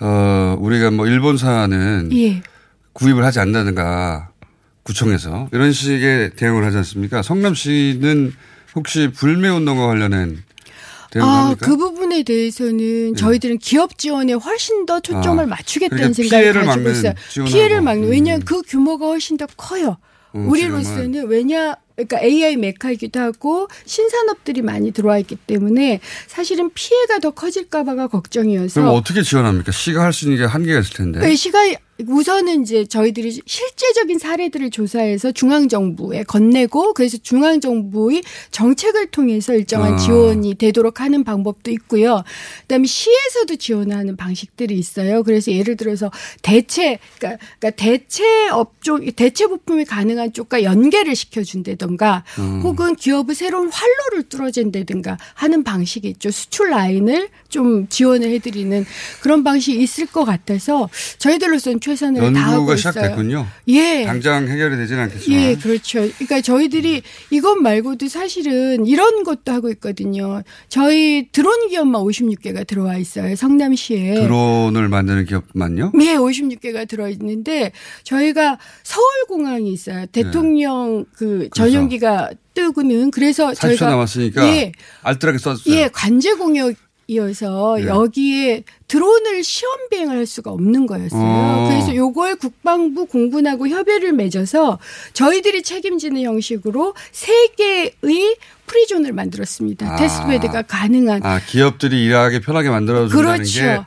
[0.00, 2.42] 어 우리가 뭐 일본사는 예.
[2.92, 4.31] 구입을 하지 않는다든가
[4.82, 7.22] 구청에서 이런 식의 대응을 하지 않습니까?
[7.22, 8.32] 성남시는
[8.74, 10.42] 혹시 불매운동과 관련된
[11.10, 11.54] 대응을 아?
[11.60, 16.92] 그 부분에 대해서는 저희들은 기업 지원에 훨씬 더 초점을 아, 맞추겠다는 그러니까 생각을 가지고 막는
[16.92, 17.14] 있어요.
[17.30, 17.54] 지원하고.
[17.54, 18.10] 피해를 막는 음.
[18.10, 19.98] 왜냐하면 그 규모가 훨씬 더 커요.
[20.34, 27.30] 음, 우리로서는 왜냐 그러니까 AI 메카이기도 하고 신산업들이 많이 들어와 있기 때문에 사실은 피해가 더
[27.32, 29.70] 커질까 봐가 걱정이어서 그럼 어떻게 지원합니까?
[29.72, 31.20] 시가 할 수 있는 게 한계가 있을 텐데.
[31.20, 31.58] 네, 시가
[32.08, 39.94] 우선은 이제 저희들이 실제적인 사례들을 조사해서 중앙 정부에 건네고 그래서 중앙 정부의 정책을 통해서 일정한
[39.94, 39.96] 아.
[39.96, 42.22] 지원이 되도록 하는 방법도 있고요.
[42.62, 45.22] 그다음에 시에서도 지원하는 방식들이 있어요.
[45.22, 46.10] 그래서 예를 들어서
[46.42, 52.60] 대체 그러니까, 그러니까 대체 업종 대체 부품이 가능한 쪽과 연계를 시켜준다던가 음.
[52.62, 56.30] 혹은 기업의 새로운 활로를 뚫어준다든가 하는 방식이 있죠.
[56.30, 58.84] 수출 라인을 좀 지원을 해드리는
[59.20, 60.88] 그런 방식이 있을 것 같아서
[61.18, 62.92] 저희들로서는 최선을 다하고 연구가 있어요.
[62.92, 63.46] 시작됐군요.
[63.68, 64.04] 예.
[64.06, 65.40] 당장 해결이 되지는 않겠지만.
[65.40, 66.00] 예, 그렇죠.
[66.00, 70.42] 그러니까 저희들이 이것 말고도 사실은 이런 것도 하고 있거든요.
[70.68, 73.36] 저희 드론 기업만 56개가 들어와 있어요.
[73.36, 74.14] 성남시에.
[74.14, 75.92] 드론을 만드는 기업만요?
[75.94, 77.72] 네, 56개가 들어있는데
[78.02, 80.06] 저희가 서울공항이 있어요.
[80.06, 84.72] 대통령 그 전용기가 뜨고는 그래서 40초 저희가 남았으니까 예,
[85.02, 85.74] 알뜰하게 써주세요.
[85.74, 86.74] 예, 관제 공역
[87.12, 87.86] 이어서 네.
[87.86, 91.20] 여기에 드론을 시험 비행을 할 수가 없는 거였어요.
[91.22, 91.68] 어.
[91.68, 94.78] 그래서 요걸 국방부 공군하고 협의를 맺어서
[95.12, 98.36] 저희들이 책임지는 형식으로 세 개의
[98.66, 99.92] 프리존을 만들었습니다.
[99.92, 99.96] 아.
[99.96, 101.24] 테스트베드가 가능한.
[101.24, 103.60] 아, 기업들이 일하기 편하게 만들어준다는 그렇죠.
[103.60, 103.80] 게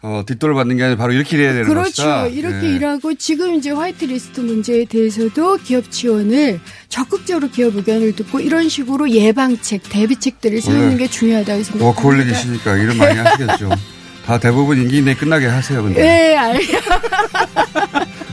[0.00, 1.88] 어, 뒷돌을 받는 게 아니라 바로 이렇게 일해야 되는 그렇죠.
[1.88, 2.26] 것이다.
[2.28, 2.76] 이렇게 네.
[2.76, 9.82] 일하고 지금 이제 화이트리스트 문제에 대해서도 기업 지원을 적극적으로 기업 의견을 듣고 이런 식으로 예방책,
[9.88, 11.86] 대비책들을 세우는 게 중요하다고 생각합니다.
[11.86, 13.70] 워커홀릭이시니까 일을 많이 하시겠죠.
[14.24, 15.82] 다 대부분 임기 내에 끝나게 하세요.
[15.82, 16.02] 근데.
[16.02, 17.00] 네, 알겠습니다.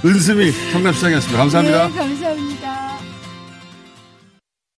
[0.05, 1.37] 은수미 성남시장이었습니다.
[1.39, 1.87] 감사합니다.
[1.87, 2.54] 네, 감사합니다.